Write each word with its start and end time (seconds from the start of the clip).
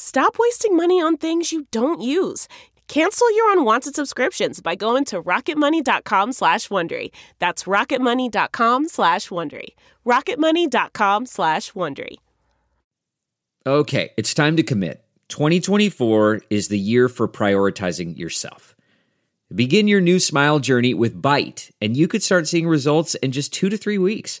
Stop 0.00 0.36
wasting 0.38 0.76
money 0.76 1.02
on 1.02 1.16
things 1.16 1.50
you 1.50 1.66
don't 1.72 2.00
use. 2.00 2.46
Cancel 2.86 3.34
your 3.34 3.50
unwanted 3.50 3.96
subscriptions 3.96 4.60
by 4.60 4.76
going 4.76 5.04
to 5.06 5.20
rocketmoney.com 5.20 6.30
slash 6.30 6.68
Wondery. 6.68 7.10
That's 7.40 7.64
rocketmoney.com 7.64 8.86
slash 8.86 9.28
Wondery. 9.28 9.70
rocketmoney.com 10.06 11.26
slash 11.26 11.72
Wondery. 11.72 12.14
Okay, 13.66 14.10
it's 14.16 14.34
time 14.34 14.56
to 14.56 14.62
commit. 14.62 15.04
2024 15.30 16.42
is 16.48 16.68
the 16.68 16.78
year 16.78 17.08
for 17.08 17.26
prioritizing 17.26 18.16
yourself. 18.16 18.76
Begin 19.52 19.88
your 19.88 20.00
new 20.00 20.20
smile 20.20 20.60
journey 20.60 20.94
with 20.94 21.20
Byte, 21.20 21.72
and 21.80 21.96
you 21.96 22.06
could 22.06 22.22
start 22.22 22.46
seeing 22.46 22.68
results 22.68 23.16
in 23.16 23.32
just 23.32 23.52
two 23.52 23.68
to 23.68 23.76
three 23.76 23.98
weeks. 23.98 24.40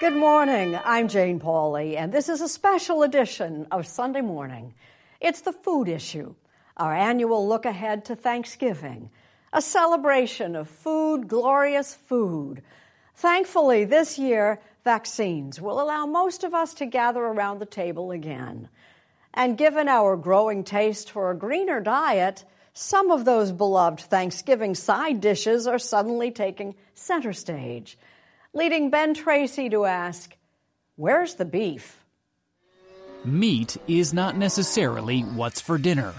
Good 0.00 0.16
morning. 0.16 0.78
I'm 0.82 1.08
Jane 1.08 1.40
Pauley, 1.40 1.94
and 1.94 2.10
this 2.10 2.30
is 2.30 2.40
a 2.40 2.48
special 2.48 3.02
edition 3.02 3.66
of 3.70 3.86
Sunday 3.86 4.22
Morning. 4.22 4.72
It's 5.20 5.42
the 5.42 5.52
food 5.52 5.88
issue, 5.88 6.34
our 6.78 6.94
annual 6.94 7.46
look 7.46 7.66
ahead 7.66 8.06
to 8.06 8.16
Thanksgiving, 8.16 9.10
a 9.52 9.60
celebration 9.60 10.56
of 10.56 10.70
food, 10.70 11.28
glorious 11.28 11.92
food. 11.92 12.62
Thankfully, 13.16 13.84
this 13.84 14.18
year, 14.18 14.58
vaccines 14.84 15.60
will 15.60 15.82
allow 15.82 16.06
most 16.06 16.44
of 16.44 16.54
us 16.54 16.72
to 16.74 16.86
gather 16.86 17.20
around 17.20 17.58
the 17.58 17.66
table 17.66 18.10
again. 18.10 18.70
And 19.34 19.58
given 19.58 19.86
our 19.86 20.16
growing 20.16 20.64
taste 20.64 21.10
for 21.10 21.30
a 21.30 21.36
greener 21.36 21.78
diet, 21.78 22.46
some 22.72 23.10
of 23.10 23.26
those 23.26 23.52
beloved 23.52 24.00
Thanksgiving 24.00 24.74
side 24.74 25.20
dishes 25.20 25.66
are 25.66 25.78
suddenly 25.78 26.30
taking 26.30 26.74
center 26.94 27.34
stage 27.34 27.98
leading 28.52 28.90
Ben 28.90 29.14
Tracy 29.14 29.68
to 29.70 29.84
ask, 29.84 30.36
Where's 30.96 31.34
the 31.36 31.44
beef? 31.44 32.04
Meat 33.24 33.76
is 33.86 34.12
not 34.12 34.36
necessarily 34.36 35.20
what's 35.22 35.60
for 35.60 35.78
dinner. 35.78 36.14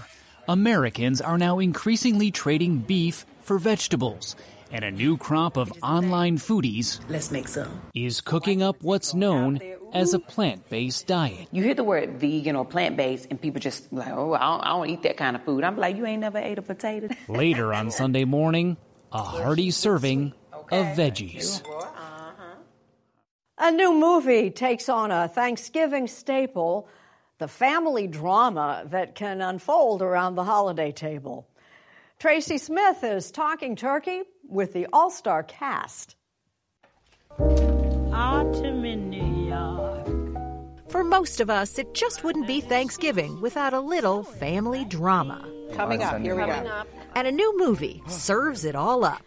Americans 0.48 1.20
are 1.20 1.38
now 1.38 1.58
increasingly 1.58 2.30
trading 2.30 2.78
beef 2.78 3.26
for 3.40 3.58
vegetables, 3.58 4.34
and 4.70 4.84
a 4.84 4.90
new 4.90 5.16
crop 5.16 5.56
of 5.56 5.72
online 5.82 6.38
foodies 6.38 7.00
Let's 7.08 7.30
make 7.30 7.48
some. 7.48 7.80
is 7.94 8.20
cooking 8.20 8.62
up 8.62 8.76
what's 8.82 9.14
known 9.14 9.60
as 9.92 10.14
a 10.14 10.18
plant-based 10.18 11.06
diet. 11.06 11.48
You 11.52 11.62
hear 11.62 11.74
the 11.74 11.84
word 11.84 12.18
vegan 12.18 12.56
or 12.56 12.64
plant 12.64 12.96
based, 12.96 13.26
and 13.30 13.40
people 13.40 13.60
just 13.60 13.92
like, 13.92 14.08
oh, 14.12 14.32
I 14.34 14.40
don't, 14.40 14.60
I 14.62 14.68
don't 14.70 14.88
eat 14.88 15.02
that 15.02 15.16
kind 15.16 15.36
of 15.36 15.44
food. 15.44 15.64
I'm 15.64 15.76
like, 15.76 15.96
you 15.96 16.06
ain't 16.06 16.20
never 16.20 16.38
ate 16.38 16.58
a 16.58 16.62
potato. 16.62 17.08
Later 17.28 17.74
on 17.74 17.90
Sunday 17.90 18.24
morning, 18.24 18.76
a 19.12 19.22
hearty 19.22 19.70
serving 19.70 20.32
of 20.70 20.86
veggies. 20.96 21.62
A 23.64 23.70
new 23.70 23.94
movie 23.94 24.50
takes 24.50 24.88
on 24.88 25.12
a 25.12 25.28
Thanksgiving 25.28 26.08
staple, 26.08 26.88
the 27.38 27.46
family 27.46 28.08
drama 28.08 28.82
that 28.86 29.14
can 29.14 29.40
unfold 29.40 30.02
around 30.02 30.34
the 30.34 30.42
holiday 30.42 30.90
table. 30.90 31.46
Tracy 32.18 32.58
Smith 32.58 33.04
is 33.04 33.30
talking 33.30 33.76
turkey 33.76 34.22
with 34.48 34.72
the 34.72 34.88
all 34.92 35.12
star 35.12 35.44
cast. 35.44 36.16
Autumn 37.38 38.84
in 38.84 39.08
New 39.08 39.46
York. 39.48 40.90
For 40.90 41.04
most 41.04 41.38
of 41.38 41.48
us, 41.48 41.78
it 41.78 41.94
just 41.94 42.24
wouldn't 42.24 42.48
be 42.48 42.60
Thanksgiving 42.60 43.40
without 43.40 43.74
a 43.74 43.78
little 43.80 44.24
family 44.24 44.84
drama. 44.84 45.48
Coming 45.72 46.02
up, 46.02 46.20
here 46.20 46.34
we 46.34 46.42
Coming 46.42 46.64
go. 46.64 46.82
And 47.14 47.26
a 47.26 47.32
new 47.32 47.58
movie 47.58 48.02
serves 48.08 48.64
it 48.64 48.74
all 48.74 49.04
up. 49.04 49.22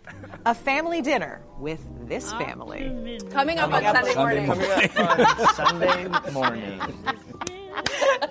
A 0.45 0.53
family 0.53 1.01
dinner 1.01 1.41
with 1.59 1.85
this 2.07 2.31
family. 2.33 3.19
Coming 3.31 3.59
up 3.59 3.73
on 3.73 3.83
Sunday 3.83 4.15
morning. 4.15 4.53
Sunday 5.53 6.31
morning. 6.31 6.79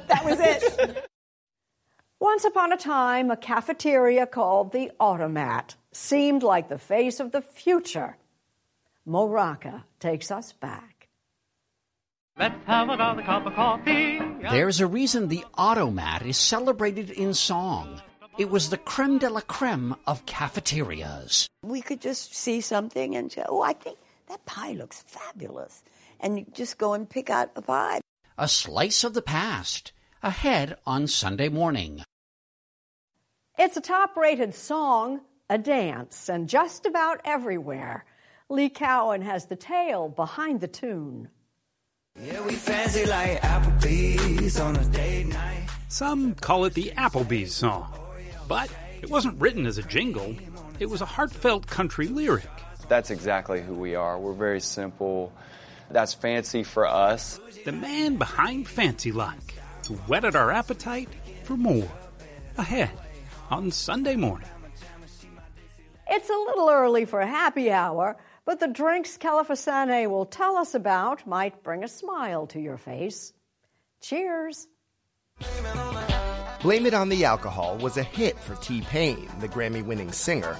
That 0.08 0.22
was 0.24 0.38
it. 0.40 1.10
Once 2.20 2.44
upon 2.44 2.72
a 2.72 2.76
time, 2.76 3.30
a 3.30 3.36
cafeteria 3.36 4.26
called 4.26 4.72
the 4.72 4.90
Automat 4.98 5.76
seemed 5.92 6.42
like 6.42 6.68
the 6.68 6.78
face 6.78 7.20
of 7.20 7.32
the 7.32 7.42
future. 7.42 8.16
Mo 9.04 9.28
Rocca 9.28 9.84
takes 10.00 10.30
us 10.30 10.52
back. 10.52 10.93
Let's 12.36 12.66
have 12.66 12.88
another 12.88 13.22
cup 13.22 13.46
of 13.46 13.54
coffee. 13.54 14.18
There's 14.50 14.80
a 14.80 14.88
reason 14.88 15.28
the 15.28 15.44
Automat 15.56 16.26
is 16.26 16.36
celebrated 16.36 17.10
in 17.10 17.32
song. 17.32 18.02
It 18.36 18.50
was 18.50 18.70
the 18.70 18.76
creme 18.76 19.18
de 19.18 19.30
la 19.30 19.40
creme 19.40 19.94
of 20.04 20.26
cafeterias. 20.26 21.46
We 21.62 21.80
could 21.80 22.00
just 22.00 22.34
see 22.34 22.60
something 22.60 23.14
and 23.14 23.30
say, 23.30 23.44
oh, 23.48 23.62
I 23.62 23.74
think 23.74 23.98
that 24.28 24.44
pie 24.46 24.72
looks 24.72 25.04
fabulous. 25.06 25.84
And 26.18 26.40
you 26.40 26.46
just 26.52 26.76
go 26.76 26.92
and 26.92 27.08
pick 27.08 27.30
out 27.30 27.52
a 27.54 27.62
pie. 27.62 28.00
A 28.36 28.48
slice 28.48 29.04
of 29.04 29.14
the 29.14 29.22
past, 29.22 29.92
ahead 30.20 30.76
on 30.84 31.06
Sunday 31.06 31.48
morning. 31.48 32.02
It's 33.56 33.76
a 33.76 33.80
top 33.80 34.16
rated 34.16 34.56
song, 34.56 35.20
a 35.48 35.56
dance, 35.56 36.28
and 36.28 36.48
just 36.48 36.84
about 36.84 37.20
everywhere. 37.24 38.04
Lee 38.48 38.70
Cowan 38.70 39.22
has 39.22 39.46
the 39.46 39.54
tale 39.54 40.08
behind 40.08 40.60
the 40.60 40.66
tune. 40.66 41.28
Yeah, 42.20 42.46
we 42.46 42.54
fancy 42.54 43.06
like 43.06 43.40
Applebee's 43.40 44.60
on 44.60 44.76
a 44.76 44.84
date 44.84 45.26
night. 45.26 45.68
Some 45.88 46.34
call 46.36 46.64
it 46.64 46.72
the 46.74 46.92
Applebee's 46.96 47.52
song, 47.52 47.92
but 48.46 48.70
it 49.02 49.10
wasn't 49.10 49.40
written 49.40 49.66
as 49.66 49.78
a 49.78 49.82
jingle. 49.82 50.36
It 50.78 50.88
was 50.88 51.00
a 51.00 51.06
heartfelt 51.06 51.66
country 51.66 52.06
lyric. 52.06 52.48
That's 52.86 53.10
exactly 53.10 53.62
who 53.62 53.74
we 53.74 53.96
are. 53.96 54.16
We're 54.16 54.32
very 54.32 54.60
simple. 54.60 55.32
That's 55.90 56.14
fancy 56.14 56.62
for 56.62 56.86
us. 56.86 57.40
The 57.64 57.72
man 57.72 58.14
behind 58.14 58.68
Fancy 58.68 59.10
Like, 59.10 59.54
who 59.88 59.94
whetted 60.06 60.36
our 60.36 60.52
appetite 60.52 61.08
for 61.42 61.56
more. 61.56 61.90
Ahead 62.56 62.92
on 63.50 63.72
Sunday 63.72 64.14
morning. 64.14 64.48
It's 66.08 66.30
a 66.30 66.32
little 66.32 66.70
early 66.70 67.06
for 67.06 67.20
happy 67.22 67.72
hour, 67.72 68.16
but 68.44 68.60
the 68.60 68.68
drinks 68.68 69.16
Kelefa 69.18 69.56
Sanneh 69.56 70.08
will 70.08 70.26
tell 70.26 70.56
us 70.56 70.74
about 70.74 71.26
might 71.26 71.62
bring 71.62 71.84
a 71.84 71.88
smile 71.88 72.46
to 72.48 72.60
your 72.60 72.76
face. 72.76 73.32
Cheers. 74.00 74.68
Blame 76.62 76.86
It 76.86 76.94
on 76.94 77.08
the 77.08 77.24
Alcohol 77.24 77.76
was 77.78 77.96
a 77.96 78.02
hit 78.02 78.38
for 78.38 78.54
T 78.56 78.80
Pain, 78.82 79.28
the 79.40 79.48
Grammy 79.48 79.84
winning 79.84 80.12
singer. 80.12 80.56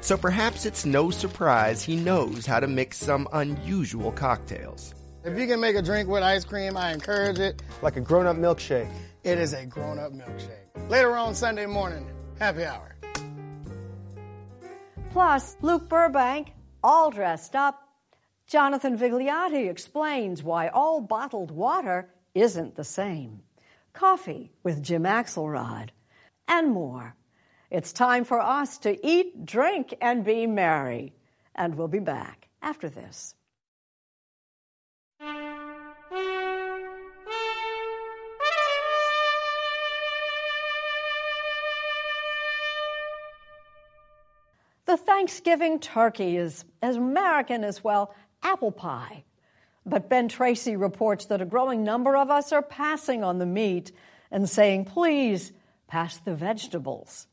So 0.00 0.16
perhaps 0.16 0.66
it's 0.66 0.84
no 0.84 1.10
surprise 1.10 1.82
he 1.82 1.96
knows 1.96 2.46
how 2.46 2.60
to 2.60 2.66
mix 2.66 2.98
some 2.98 3.26
unusual 3.32 4.12
cocktails. 4.12 4.94
If 5.24 5.38
you 5.38 5.46
can 5.46 5.60
make 5.60 5.76
a 5.76 5.82
drink 5.82 6.08
with 6.08 6.22
ice 6.22 6.44
cream, 6.44 6.76
I 6.76 6.92
encourage 6.92 7.38
it. 7.38 7.62
Like 7.80 7.96
a 7.96 8.00
grown 8.00 8.26
up 8.26 8.36
milkshake. 8.36 8.90
It 9.22 9.38
is 9.38 9.54
a 9.54 9.64
grown 9.64 9.98
up 9.98 10.12
milkshake. 10.12 10.90
Later 10.90 11.16
on 11.16 11.34
Sunday 11.34 11.64
morning, 11.64 12.06
happy 12.38 12.64
hour. 12.64 12.94
Plus, 15.10 15.56
Luke 15.62 15.88
Burbank, 15.88 16.52
all 16.84 17.10
dressed 17.10 17.56
up. 17.56 17.88
Jonathan 18.46 18.96
Vigliotti 18.96 19.70
explains 19.70 20.42
why 20.42 20.68
all 20.68 21.00
bottled 21.00 21.50
water 21.50 22.10
isn't 22.34 22.76
the 22.76 22.84
same. 22.84 23.40
Coffee 23.94 24.52
with 24.62 24.82
Jim 24.82 25.04
Axelrod, 25.04 25.88
and 26.46 26.70
more. 26.70 27.16
It's 27.70 27.92
time 27.92 28.24
for 28.24 28.38
us 28.38 28.76
to 28.78 29.04
eat, 29.04 29.46
drink, 29.46 29.94
and 30.00 30.24
be 30.24 30.46
merry. 30.46 31.14
And 31.54 31.74
we'll 31.74 31.88
be 31.88 32.00
back 32.00 32.48
after 32.60 32.90
this. 32.90 33.34
The 44.94 44.98
Thanksgiving 44.98 45.80
turkey 45.80 46.36
is 46.36 46.64
as 46.80 46.94
American 46.94 47.64
as, 47.64 47.82
well, 47.82 48.14
apple 48.44 48.70
pie. 48.70 49.24
But 49.84 50.08
Ben 50.08 50.28
Tracy 50.28 50.76
reports 50.76 51.24
that 51.24 51.40
a 51.40 51.44
growing 51.44 51.82
number 51.82 52.16
of 52.16 52.30
us 52.30 52.52
are 52.52 52.62
passing 52.62 53.24
on 53.24 53.40
the 53.40 53.44
meat 53.44 53.90
and 54.30 54.48
saying, 54.48 54.84
please, 54.84 55.50
pass 55.88 56.18
the 56.18 56.36
vegetables. 56.36 57.26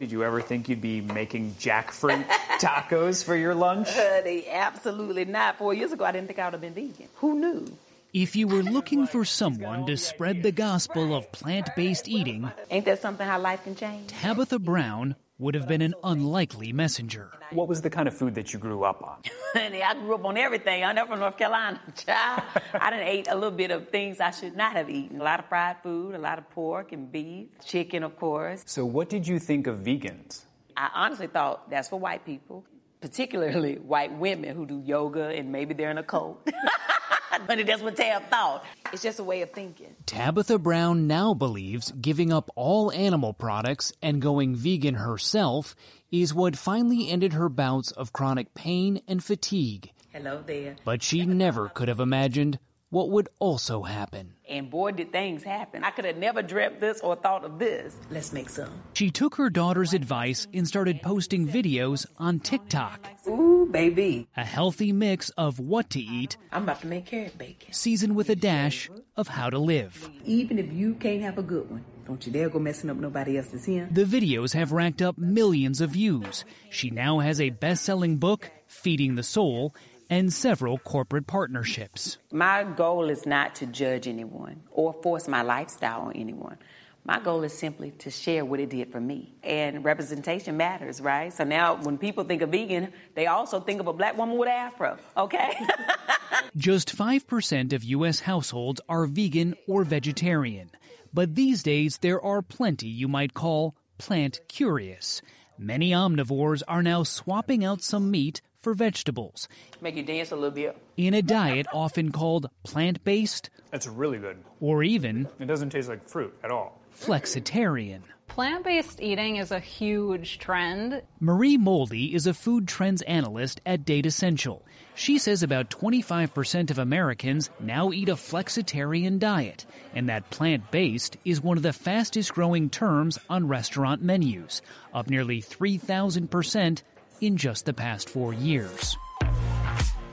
Did 0.00 0.10
you 0.10 0.24
ever 0.24 0.40
think 0.40 0.68
you'd 0.68 0.80
be 0.80 1.00
making 1.00 1.52
jackfruit 1.60 2.26
tacos 2.58 3.22
for 3.22 3.36
your 3.36 3.54
lunch? 3.54 3.90
Honey, 3.92 4.48
absolutely 4.50 5.26
not. 5.26 5.58
Four 5.58 5.74
years 5.74 5.92
ago, 5.92 6.04
I 6.04 6.10
didn't 6.10 6.26
think 6.26 6.40
I 6.40 6.46
would 6.46 6.54
have 6.54 6.60
been 6.60 6.74
vegan. 6.74 7.06
Who 7.18 7.38
knew? 7.38 7.68
If 8.12 8.34
you 8.34 8.48
were 8.48 8.64
looking 8.64 9.06
for 9.06 9.24
someone 9.24 9.86
to 9.86 9.96
spread 9.96 10.42
the 10.42 10.50
gospel 10.50 11.14
of 11.14 11.30
plant 11.30 11.70
based 11.76 12.08
eating, 12.08 12.50
ain't 12.68 12.86
that 12.86 13.00
something 13.00 13.24
how 13.24 13.38
life 13.38 13.62
can 13.62 13.76
change? 13.76 14.08
Tabitha 14.08 14.58
Brown 14.58 15.14
would 15.38 15.54
have 15.54 15.66
been 15.66 15.82
an 15.82 15.94
unlikely 16.04 16.72
messenger. 16.72 17.32
What 17.50 17.66
was 17.68 17.82
the 17.82 17.90
kind 17.90 18.06
of 18.06 18.16
food 18.16 18.34
that 18.36 18.52
you 18.52 18.58
grew 18.58 18.84
up 18.84 19.02
on? 19.02 19.18
Honey, 19.52 19.82
I 19.82 19.94
grew 19.94 20.14
up 20.14 20.24
on 20.24 20.36
everything. 20.36 20.84
I'm 20.84 20.96
from 21.06 21.18
North 21.18 21.36
Carolina, 21.36 21.80
child. 22.06 22.42
I 22.72 22.90
done 22.90 23.00
ate 23.00 23.28
a 23.28 23.34
little 23.34 23.50
bit 23.50 23.70
of 23.70 23.88
things 23.88 24.20
I 24.20 24.30
should 24.30 24.56
not 24.56 24.72
have 24.72 24.88
eaten. 24.88 25.20
A 25.20 25.24
lot 25.24 25.40
of 25.40 25.46
fried 25.46 25.76
food, 25.82 26.14
a 26.14 26.18
lot 26.18 26.38
of 26.38 26.48
pork 26.50 26.92
and 26.92 27.10
beef, 27.10 27.48
chicken, 27.64 28.04
of 28.04 28.16
course. 28.16 28.62
So, 28.66 28.84
what 28.84 29.08
did 29.08 29.26
you 29.26 29.38
think 29.40 29.66
of 29.66 29.78
vegans? 29.78 30.44
I 30.76 30.90
honestly 30.94 31.26
thought 31.26 31.68
that's 31.68 31.88
for 31.88 31.98
white 31.98 32.24
people, 32.24 32.64
particularly 33.00 33.76
white 33.76 34.12
women 34.12 34.56
who 34.56 34.66
do 34.66 34.82
yoga 34.84 35.28
and 35.28 35.50
maybe 35.50 35.74
they're 35.74 35.90
in 35.90 35.98
a 35.98 36.02
cult. 36.02 36.48
Honey, 37.42 37.62
that's 37.64 37.82
what 37.82 37.96
Tab 37.96 38.30
thought. 38.30 38.64
It's 38.92 39.02
just 39.02 39.18
a 39.18 39.24
way 39.24 39.42
of 39.42 39.50
thinking. 39.52 39.94
Tabitha 40.06 40.58
Brown 40.58 41.06
now 41.06 41.34
believes 41.34 41.90
giving 41.92 42.32
up 42.32 42.50
all 42.54 42.92
animal 42.92 43.32
products 43.32 43.92
and 44.02 44.22
going 44.22 44.54
vegan 44.54 44.94
herself 44.94 45.74
is 46.10 46.32
what 46.32 46.56
finally 46.56 47.08
ended 47.10 47.32
her 47.32 47.48
bouts 47.48 47.90
of 47.90 48.12
chronic 48.12 48.54
pain 48.54 49.02
and 49.08 49.22
fatigue. 49.22 49.90
Hello 50.12 50.42
there. 50.46 50.76
But 50.84 51.02
she 51.02 51.26
never 51.26 51.68
could 51.68 51.88
have 51.88 52.00
imagined 52.00 52.58
what 52.94 53.10
would 53.10 53.28
also 53.40 53.82
happen. 53.82 54.32
And 54.48 54.70
boy, 54.70 54.92
did 54.92 55.10
things 55.10 55.42
happen. 55.42 55.82
I 55.82 55.90
could 55.90 56.04
have 56.04 56.16
never 56.16 56.42
dreamt 56.42 56.78
this 56.78 57.00
or 57.00 57.16
thought 57.16 57.44
of 57.44 57.58
this. 57.58 57.96
Let's 58.08 58.32
make 58.32 58.48
some. 58.48 58.70
She 58.92 59.10
took 59.10 59.34
her 59.34 59.50
daughter's 59.50 59.94
advice 59.94 60.46
and 60.54 60.68
started 60.68 61.02
posting 61.02 61.48
videos 61.48 62.06
on 62.18 62.38
TikTok. 62.38 63.04
Ooh, 63.26 63.66
baby. 63.68 64.28
A 64.36 64.44
healthy 64.44 64.92
mix 64.92 65.30
of 65.30 65.58
what 65.58 65.90
to 65.90 66.00
eat. 66.00 66.36
I'm 66.52 66.62
about 66.62 66.82
to 66.82 66.86
make 66.86 67.06
carrot 67.06 67.36
bacon. 67.36 67.72
Seasoned 67.72 68.14
with 68.14 68.30
a 68.30 68.36
dash 68.36 68.88
of 69.16 69.26
how 69.26 69.50
to 69.50 69.58
live. 69.58 70.08
Even 70.24 70.60
if 70.60 70.72
you 70.72 70.94
can't 70.94 71.22
have 71.22 71.36
a 71.38 71.42
good 71.42 71.68
one, 71.68 71.84
don't 72.06 72.24
you 72.24 72.32
dare 72.32 72.48
go 72.48 72.60
messing 72.60 72.90
up 72.90 72.96
nobody 72.96 73.38
else's 73.38 73.64
here. 73.64 73.88
The 73.90 74.04
videos 74.04 74.52
have 74.52 74.70
racked 74.70 75.02
up 75.02 75.18
millions 75.18 75.80
of 75.80 75.90
views. 75.90 76.44
She 76.70 76.90
now 76.90 77.18
has 77.18 77.40
a 77.40 77.50
best 77.50 77.82
selling 77.82 78.18
book, 78.18 78.50
Feeding 78.68 79.16
the 79.16 79.22
Soul, 79.24 79.74
and 80.10 80.32
several 80.32 80.78
corporate 80.78 81.26
partnerships. 81.26 82.18
My 82.32 82.64
goal 82.64 83.10
is 83.10 83.26
not 83.26 83.56
to 83.56 83.66
judge 83.66 84.06
anyone 84.06 84.62
or 84.70 84.92
force 85.02 85.28
my 85.28 85.42
lifestyle 85.42 86.02
on 86.02 86.12
anyone. 86.12 86.58
My 87.06 87.20
goal 87.20 87.42
is 87.42 87.52
simply 87.52 87.90
to 87.98 88.10
share 88.10 88.46
what 88.46 88.60
it 88.60 88.70
did 88.70 88.90
for 88.90 89.00
me. 89.00 89.34
And 89.42 89.84
representation 89.84 90.56
matters, 90.56 91.02
right? 91.02 91.32
So 91.32 91.44
now 91.44 91.76
when 91.76 91.98
people 91.98 92.24
think 92.24 92.40
of 92.40 92.50
vegan, 92.50 92.92
they 93.14 93.26
also 93.26 93.60
think 93.60 93.80
of 93.80 93.86
a 93.86 93.92
black 93.92 94.16
woman 94.16 94.38
with 94.38 94.48
afro, 94.48 94.96
okay? 95.16 95.52
Just 96.56 96.96
5% 96.96 97.72
of 97.74 97.84
U.S. 97.84 98.20
households 98.20 98.80
are 98.88 99.04
vegan 99.06 99.54
or 99.68 99.84
vegetarian. 99.84 100.70
But 101.12 101.34
these 101.34 101.62
days, 101.62 101.98
there 101.98 102.20
are 102.20 102.40
plenty 102.40 102.88
you 102.88 103.06
might 103.06 103.34
call 103.34 103.76
plant 103.98 104.40
curious. 104.48 105.20
Many 105.58 105.90
omnivores 105.90 106.62
are 106.66 106.82
now 106.82 107.02
swapping 107.02 107.64
out 107.64 107.82
some 107.82 108.10
meat 108.10 108.40
for 108.64 108.74
vegetables. 108.74 109.46
Make 109.80 109.94
you 109.94 110.02
dance 110.02 110.32
a 110.32 110.34
little 110.34 110.50
bit. 110.50 110.76
In 110.96 111.14
a 111.14 111.22
diet 111.22 111.66
often 111.72 112.10
called 112.10 112.50
plant 112.64 113.04
based. 113.04 113.50
That's 113.70 113.86
really 113.86 114.18
good. 114.18 114.38
Or 114.60 114.82
even. 114.82 115.28
It 115.38 115.46
doesn't 115.46 115.70
taste 115.70 115.88
like 115.88 116.08
fruit 116.08 116.34
at 116.42 116.50
all. 116.50 116.80
Flexitarian. 116.98 118.00
Plant 118.26 118.64
based 118.64 119.02
eating 119.02 119.36
is 119.36 119.52
a 119.52 119.60
huge 119.60 120.38
trend. 120.38 121.02
Marie 121.20 121.58
Molde 121.58 121.92
is 121.92 122.26
a 122.26 122.34
food 122.34 122.66
trends 122.66 123.02
analyst 123.02 123.60
at 123.66 123.84
Datassential. 123.84 124.62
She 124.96 125.18
says 125.18 125.42
about 125.42 125.70
25% 125.70 126.70
of 126.70 126.78
Americans 126.78 127.50
now 127.60 127.92
eat 127.92 128.08
a 128.08 128.14
flexitarian 128.14 129.18
diet, 129.18 129.66
and 129.94 130.08
that 130.08 130.30
plant 130.30 130.70
based 130.70 131.16
is 131.24 131.40
one 131.40 131.56
of 131.56 131.62
the 131.62 131.72
fastest 131.72 132.32
growing 132.32 132.70
terms 132.70 133.18
on 133.28 133.48
restaurant 133.48 134.02
menus, 134.02 134.62
up 134.92 135.10
nearly 135.10 135.42
3,000% 135.42 136.82
in 137.20 137.36
just 137.36 137.66
the 137.66 137.72
past 137.72 138.08
four 138.08 138.32
years. 138.32 138.96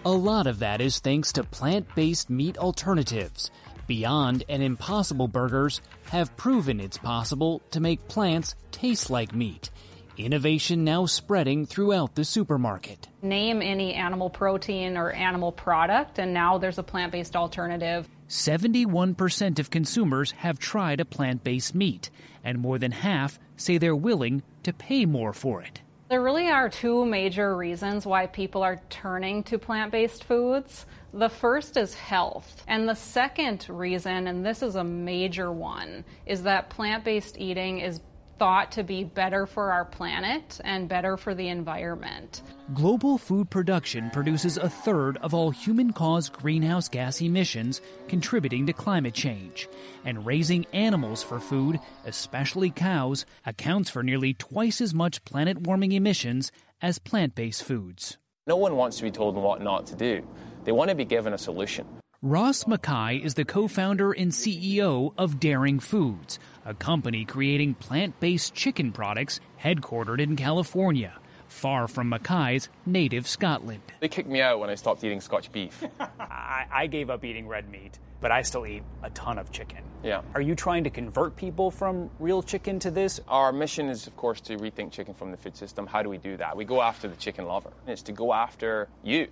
A 0.06 0.12
lot 0.12 0.48
of 0.48 0.60
that 0.60 0.82
is 0.82 1.00
thanks 1.00 1.32
to 1.34 1.44
plant 1.44 1.94
based 1.94 2.30
meat 2.30 2.58
alternatives. 2.58 3.52
Beyond 3.88 4.44
and 4.48 4.64
Impossible 4.64 5.28
Burgers 5.28 5.82
have 6.06 6.36
proven 6.38 6.80
it's 6.80 6.98
possible 6.98 7.62
to 7.72 7.80
make 7.80 8.08
plants 8.08 8.56
taste 8.72 9.10
like 9.10 9.36
meat. 9.36 9.70
Innovation 10.18 10.84
now 10.84 11.06
spreading 11.06 11.66
throughout 11.66 12.16
the 12.16 12.26
supermarket. 12.26 13.08
Name 13.22 13.62
any 13.62 13.94
animal 13.94 14.30
protein 14.30 14.98
or 14.98 15.12
animal 15.12 15.52
product, 15.52 16.20
and 16.20 16.34
now 16.34 16.58
there's 16.58 16.78
a 16.78 16.84
plant 16.84 17.12
based 17.12 17.36
alternative. 17.36 18.08
71% 18.28 19.60
of 19.60 19.70
consumers 19.70 20.32
have 20.32 20.58
tried 20.58 21.00
a 21.00 21.06
plant 21.06 21.44
based 21.44 21.76
meat, 21.76 22.10
and 22.44 22.60
more 22.60 22.78
than 22.78 22.92
half 22.92 23.40
say 23.58 23.78
they're 23.78 23.96
willing 23.96 24.42
to 24.64 24.74
pay 24.74 25.06
more 25.06 25.34
for 25.34 25.62
it. 25.62 25.81
There 26.12 26.22
really 26.22 26.50
are 26.50 26.68
two 26.68 27.06
major 27.06 27.56
reasons 27.56 28.06
why 28.06 28.28
people 28.28 28.64
are 28.64 28.82
turning 28.90 29.44
to 29.44 29.58
plant 29.58 29.94
based 29.94 30.26
foods. 30.26 30.86
The 31.14 31.30
first 31.30 31.78
is 31.78 31.94
health. 31.94 32.66
And 32.68 32.86
the 32.90 32.96
second 32.96 33.66
reason, 33.70 34.28
and 34.28 34.46
this 34.46 34.62
is 34.62 34.76
a 34.76 34.84
major 34.84 35.54
one, 35.54 36.04
is 36.26 36.44
that 36.44 36.70
plant 36.70 37.06
based 37.06 37.40
eating 37.40 37.80
is 37.80 38.02
thought 38.42 38.72
to 38.72 38.84
be 38.84 39.04
better 39.04 39.46
for 39.46 39.72
our 39.72 39.86
planet 39.86 40.60
and 40.64 40.90
better 40.90 41.16
for 41.16 41.36
the 41.36 41.48
environment. 41.48 42.42
Global 42.74 43.20
food 43.20 43.52
production 43.52 44.10
produces 44.10 44.58
a 44.58 44.68
third 44.68 45.18
of 45.18 45.36
all 45.36 45.52
human 45.52 45.94
caused 45.94 46.34
greenhouse 46.34 46.90
gas 46.90 47.22
emissions, 47.22 47.82
contributing 48.08 48.66
to 48.66 48.74
climate 48.74 49.14
change. 49.14 49.70
And 50.06 50.26
raising 50.26 50.66
animals 50.74 51.22
for 51.22 51.40
food, 51.40 51.80
especially 52.04 52.72
cows, 52.72 53.28
accounts 53.46 53.92
for 53.92 54.02
nearly 54.02 54.34
twice 54.34 54.82
as 54.82 54.92
much 54.92 55.24
planet 55.24 55.60
warming 55.60 55.92
emissions 55.92 56.52
as 56.82 56.98
plant 56.98 57.36
based 57.36 57.64
foods. 57.64 58.18
No 58.48 58.56
one 58.56 58.76
wants 58.76 58.98
to 58.98 59.04
be 59.04 59.12
told 59.12 59.36
what 59.36 59.62
not 59.62 59.86
to 59.86 59.96
do. 59.96 60.28
They 60.64 60.72
want 60.72 60.90
to 60.90 60.96
be 60.96 61.06
given 61.06 61.34
a 61.34 61.38
solution. 61.38 61.86
Ross 62.24 62.68
Mackay 62.68 63.16
is 63.24 63.34
the 63.34 63.46
co 63.46 63.68
founder 63.68 64.12
and 64.12 64.32
CEO 64.32 65.12
of 65.18 65.40
Daring 65.40 65.80
Foods, 65.80 66.38
a 66.64 66.76
company 66.76 67.26
creating 67.26 67.74
plant 67.74 68.20
based 68.20 68.54
chicken 68.54 68.92
products 68.92 69.40
headquartered 69.60 70.22
in 70.22 70.36
California, 70.36 71.20
far 71.48 71.88
from 71.88 72.10
Mackay's 72.10 72.70
native 72.86 73.28
Scotland. 73.28 73.82
They 74.02 74.08
kicked 74.08 74.30
me 74.30 74.40
out 74.40 74.60
when 74.60 74.70
I 74.70 74.76
stopped 74.76 75.04
eating 75.04 75.20
Scotch 75.20 75.52
beef. 75.52 75.84
I, 76.20 76.68
I 76.72 76.86
gave 76.86 77.10
up 77.10 77.26
eating 77.26 77.48
red 77.48 77.68
meat, 77.72 77.98
but 78.20 78.30
I 78.32 78.44
still 78.44 78.68
eat 78.68 78.84
a 79.02 79.10
ton 79.10 79.40
of 79.40 79.52
chicken. 79.52 79.80
Yeah. 80.04 80.22
Are 80.36 80.42
you 80.42 80.54
trying 80.54 80.84
to 80.84 80.92
convert 80.92 81.36
people 81.36 81.72
from 81.72 82.12
real 82.20 82.44
chicken 82.44 82.78
to 82.82 82.92
this? 82.92 83.20
Our 83.30 83.52
mission 83.52 83.90
is, 83.90 84.06
of 84.06 84.16
course, 84.16 84.42
to 84.42 84.58
rethink 84.58 84.92
chicken 84.92 85.16
from 85.16 85.32
the 85.32 85.38
food 85.38 85.58
system. 85.58 85.88
How 85.88 86.04
do 86.04 86.10
we 86.10 86.20
do 86.20 86.38
that? 86.38 86.56
We 86.56 86.66
go 86.66 86.84
after 86.84 87.08
the 87.08 87.16
chicken 87.16 87.46
lover. 87.46 87.72
It's 87.88 88.04
to 88.04 88.12
go 88.12 88.32
after 88.32 88.90
you. 89.04 89.28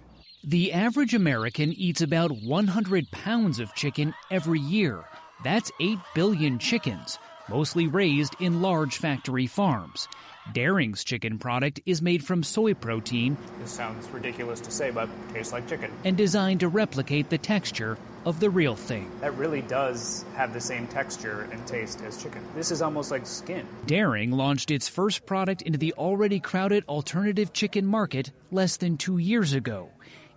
The 0.45 0.71
average 0.71 1.13
American 1.13 1.73
eats 1.73 1.99
about 1.99 2.31
100 2.31 3.11
pounds 3.11 3.59
of 3.59 3.75
chicken 3.75 4.13
every 4.31 4.61
year. 4.61 5.03
That's 5.43 5.69
8 5.81 5.97
billion 6.15 6.59
chickens, 6.59 7.19
mostly 7.49 7.87
raised 7.87 8.37
in 8.39 8.61
large 8.61 8.95
factory 8.95 9.47
farms. 9.47 10.07
Daring's 10.53 11.03
chicken 11.03 11.39
product 11.39 11.81
is 11.85 12.01
made 12.01 12.23
from 12.23 12.43
soy 12.43 12.73
protein. 12.73 13.35
This 13.59 13.71
sounds 13.71 14.09
ridiculous 14.11 14.61
to 14.61 14.71
say, 14.71 14.91
but 14.91 15.09
tastes 15.33 15.51
like 15.51 15.67
chicken. 15.67 15.91
And 16.05 16.15
designed 16.15 16.61
to 16.61 16.69
replicate 16.69 17.29
the 17.29 17.37
texture 17.37 17.97
of 18.25 18.39
the 18.39 18.49
real 18.49 18.75
thing. 18.75 19.11
That 19.19 19.35
really 19.35 19.61
does 19.61 20.23
have 20.35 20.53
the 20.53 20.61
same 20.61 20.87
texture 20.87 21.49
and 21.51 21.65
taste 21.67 22.01
as 22.01 22.21
chicken. 22.21 22.43
This 22.55 22.71
is 22.71 22.81
almost 22.81 23.11
like 23.11 23.27
skin. 23.27 23.67
Daring 23.85 24.31
launched 24.31 24.71
its 24.71 24.87
first 24.87 25.25
product 25.25 25.61
into 25.63 25.77
the 25.77 25.93
already 25.93 26.39
crowded 26.39 26.85
alternative 26.87 27.51
chicken 27.53 27.85
market 27.85 28.31
less 28.51 28.77
than 28.77 28.97
two 28.97 29.17
years 29.17 29.53
ago. 29.53 29.89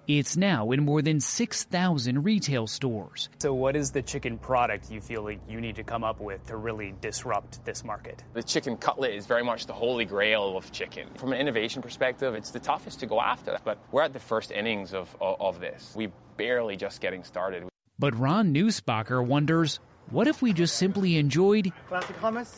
It's 0.08 0.36
now 0.36 0.72
in 0.72 0.84
more 0.84 1.00
than 1.00 1.20
6,000 1.20 2.24
retail 2.24 2.66
stores. 2.66 3.28
So, 3.38 3.54
what 3.54 3.76
is 3.76 3.92
the 3.92 4.02
chicken 4.02 4.36
product 4.36 4.90
you 4.90 5.00
feel 5.00 5.22
like 5.22 5.38
you 5.48 5.60
need 5.60 5.76
to 5.76 5.84
come 5.84 6.02
up 6.02 6.20
with 6.20 6.44
to 6.46 6.56
really 6.56 6.94
disrupt 7.00 7.64
this 7.64 7.84
market? 7.84 8.24
The 8.32 8.42
chicken 8.42 8.76
cutlet 8.76 9.14
is 9.14 9.26
very 9.26 9.44
much 9.44 9.66
the 9.66 9.72
holy 9.72 10.04
grail 10.04 10.56
of 10.56 10.72
chicken. 10.72 11.06
From 11.16 11.32
an 11.32 11.38
innovation 11.38 11.82
perspective, 11.82 12.34
it's 12.34 12.50
the 12.50 12.58
toughest 12.58 12.98
to 13.00 13.06
go 13.06 13.20
after, 13.20 13.56
but 13.64 13.78
we're 13.92 14.02
at 14.02 14.12
the 14.12 14.18
first 14.18 14.50
innings 14.50 14.92
of, 14.92 15.14
of, 15.20 15.40
of 15.40 15.60
this. 15.60 15.92
We're 15.94 16.12
barely 16.36 16.76
just 16.76 17.00
getting 17.00 17.22
started. 17.22 17.68
But 17.98 18.18
Ran 18.18 18.52
Nussbacher 18.52 19.24
wonders 19.24 19.78
what 20.10 20.26
if 20.26 20.42
we 20.42 20.52
just 20.52 20.76
simply 20.76 21.16
enjoyed 21.16 21.72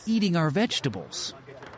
eating 0.05 0.35
our 0.35 0.49
vegetables? 0.49 1.33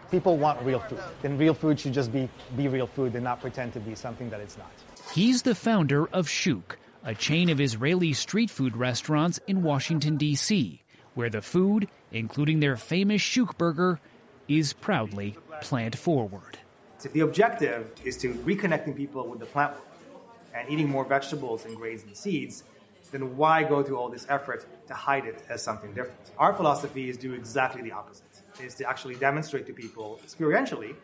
People 0.09 0.38
want 0.38 0.62
real 0.63 0.79
food, 0.79 1.00
and 1.24 1.38
real 1.38 1.53
food 1.53 1.79
should 1.79 1.93
just 1.93 2.12
be, 2.13 2.29
be 2.55 2.67
real 2.67 2.88
food 2.88 3.13
and 3.13 3.24
not 3.24 3.41
pretend 3.41 3.74
to 3.74 3.79
be 3.79 3.93
something 3.93 4.29
that 4.29 4.39
it's 4.39 4.57
not. 4.57 4.71
He's 5.14 5.42
the 5.42 5.56
founder 5.56 6.08
of 6.08 6.28
Shouk, 6.28 6.76
a 7.04 7.16
chain 7.16 7.50
of 7.50 7.62
Israeli 7.62 8.14
street 8.14 8.50
food 8.50 8.76
restaurants 8.76 9.40
in 9.48 9.64
Washington, 9.64 10.18
D.C., 10.18 10.82
where 11.16 11.30
the 11.30 11.42
food, 11.42 11.88
including 12.12 12.60
their 12.60 12.76
famous 12.76 13.22
Shouk 13.22 13.58
burger, 13.58 14.00
is 14.48 14.74
proudly 14.74 15.36
plant 15.62 15.96
forward. 15.96 16.60
If 17.04 17.14
the 17.14 17.22
objective 17.22 17.92
is 18.04 18.18
to 18.18 18.34
reconnecting 18.34 18.96
people 18.96 19.28
with 19.28 19.40
the 19.40 19.46
plant 19.46 19.74
world 19.74 19.86
and 20.54 20.70
eating 20.70 20.90
more 20.90 21.06
vegetables 21.06 21.66
and 21.66 21.76
grains 21.76 22.04
and 22.04 22.16
seeds, 22.16 22.64
then 23.12 23.38
why 23.38 23.64
go 23.64 23.82
through 23.82 23.98
all 23.98 24.10
this 24.10 24.26
effort 24.30 24.66
to 24.88 24.94
hide 24.94 25.26
it 25.26 25.42
as 25.50 25.64
something 25.64 25.94
different? 25.94 26.20
Our 26.38 26.54
philosophy 26.54 27.10
is 27.10 27.18
do 27.18 27.34
exactly 27.34 27.82
the 27.82 27.94
opposite, 27.94 28.26
is 28.62 28.76
to 28.76 28.90
actually 28.90 29.16
demonstrate 29.16 29.66
to 29.68 29.74
people 29.74 30.20
experientially 30.26 30.96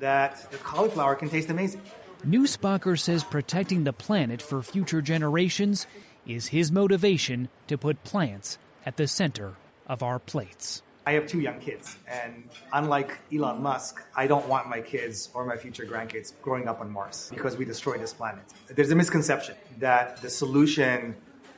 that 0.00 0.50
the 0.50 0.58
cauliflower 0.58 1.14
can 1.14 1.28
taste 1.28 1.50
amazing. 1.50 1.82
Nussbacher 2.26 2.98
says 2.98 3.22
protecting 3.22 3.84
the 3.84 3.92
planet 3.92 4.42
for 4.42 4.60
future 4.60 5.00
generations 5.00 5.86
is 6.26 6.48
his 6.48 6.72
motivation 6.72 7.48
to 7.68 7.78
put 7.78 8.02
plants 8.02 8.58
at 8.84 8.96
the 8.96 9.06
center 9.06 9.54
of 9.86 10.02
our 10.02 10.18
plates. 10.18 10.82
I 11.06 11.12
have 11.12 11.26
two 11.26 11.40
young 11.40 11.58
kids, 11.60 11.96
and 12.06 12.50
unlike 12.72 13.18
Elon 13.32 13.62
Musk, 13.62 14.02
I 14.14 14.26
don't 14.26 14.46
want 14.48 14.68
my 14.68 14.80
kids 14.80 15.30
or 15.32 15.46
my 15.46 15.56
future 15.56 15.86
grandkids 15.86 16.32
growing 16.42 16.68
up 16.68 16.80
on 16.80 16.90
Mars 16.90 17.30
because 17.32 17.56
we 17.56 17.64
destroyed 17.64 18.00
this 18.00 18.12
planet. 18.12 18.44
There's 18.66 18.90
a 18.90 18.96
misconception 18.96 19.54
that 19.78 20.20
the 20.20 20.28
solution 20.28 21.14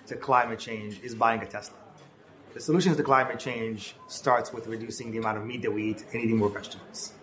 to 0.06 0.14
climate 0.14 0.58
change 0.58 1.00
is 1.02 1.14
buying 1.14 1.40
a 1.40 1.46
Tesla. 1.46 1.78
The 2.52 2.60
solution 2.60 2.94
to 2.94 3.02
climate 3.02 3.40
change 3.40 3.96
starts 4.08 4.52
with 4.52 4.66
reducing 4.66 5.10
the 5.10 5.18
amount 5.18 5.38
of 5.38 5.46
meat 5.46 5.62
that 5.62 5.72
we 5.72 5.90
eat 5.90 6.04
and 6.12 6.22
eating 6.22 6.36
more 6.36 6.50
vegetables. 6.50 7.14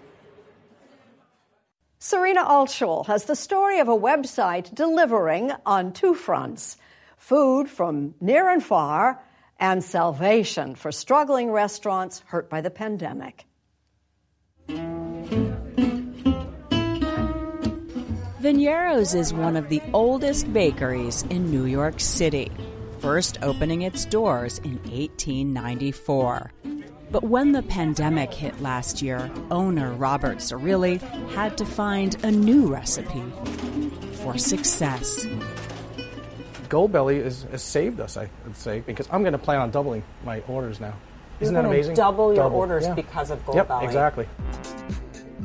Serena 1.99 2.43
Altschul 2.43 3.07
has 3.07 3.25
the 3.25 3.35
story 3.35 3.79
of 3.79 3.87
a 3.87 3.97
website 3.97 4.73
delivering 4.75 5.51
on 5.65 5.91
two 5.91 6.13
fronts 6.13 6.77
food 7.17 7.67
from 7.67 8.13
near 8.21 8.47
and 8.49 8.63
far, 8.63 9.19
and 9.59 9.83
salvation 9.83 10.75
for 10.75 10.91
struggling 10.91 11.49
restaurants 11.49 12.21
hurt 12.27 12.47
by 12.51 12.61
the 12.61 12.69
pandemic. 12.69 13.45
Veniero's 18.39 19.15
is 19.15 19.33
one 19.33 19.57
of 19.57 19.67
the 19.69 19.81
oldest 19.91 20.53
bakeries 20.53 21.23
in 21.31 21.49
New 21.49 21.65
York 21.65 21.99
City, 21.99 22.51
first 22.99 23.39
opening 23.41 23.81
its 23.81 24.05
doors 24.05 24.59
in 24.59 24.77
1894. 24.83 26.51
But 27.09 27.23
when 27.23 27.53
the 27.53 27.63
pandemic 27.63 28.33
hit 28.33 28.59
last 28.61 29.01
year, 29.01 29.31
owner 29.49 29.93
Robert 29.93 30.39
Zerilli 30.39 30.99
had 31.31 31.57
to 31.57 31.65
find 31.65 32.21
a 32.23 32.31
new 32.31 32.67
recipe 32.67 33.23
for 34.23 34.37
success. 34.37 35.25
Goldbelly 36.67 37.23
is, 37.23 37.43
has 37.43 37.63
saved 37.63 38.01
us, 38.01 38.17
I 38.17 38.29
would 38.43 38.57
say, 38.57 38.81
because 38.81 39.07
I'm 39.09 39.21
going 39.21 39.31
to 39.31 39.39
plan 39.39 39.61
on 39.61 39.71
doubling 39.71 40.03
my 40.25 40.41
orders 40.49 40.81
now. 40.81 40.95
Isn't 41.39 41.53
You're 41.55 41.63
that 41.63 41.69
amazing? 41.69 41.95
Double 41.95 42.33
your 42.33 42.43
Double, 42.43 42.57
orders 42.57 42.83
yeah. 42.83 42.93
because 42.93 43.31
of 43.31 43.45
Gold 43.45 43.55
Yep, 43.55 43.67
Goldbelly. 43.69 43.83
exactly. 43.83 44.27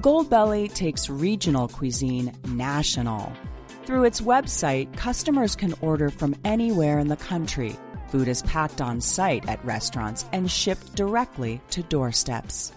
Gold 0.00 0.30
Belly 0.30 0.66
takes 0.68 1.08
regional 1.08 1.68
cuisine 1.68 2.32
national. 2.48 3.32
Through 3.84 4.04
its 4.04 4.20
website, 4.20 4.96
customers 4.96 5.54
can 5.54 5.74
order 5.80 6.10
from 6.10 6.34
anywhere 6.44 6.98
in 6.98 7.06
the 7.08 7.16
country. 7.16 7.76
Food 8.12 8.28
is 8.28 8.42
packed 8.42 8.82
on 8.82 9.00
site 9.00 9.48
at 9.48 9.64
restaurants 9.64 10.26
and 10.32 10.50
shipped 10.50 10.94
directly 10.94 11.62
to 11.70 11.82
doorsteps. 11.84 12.70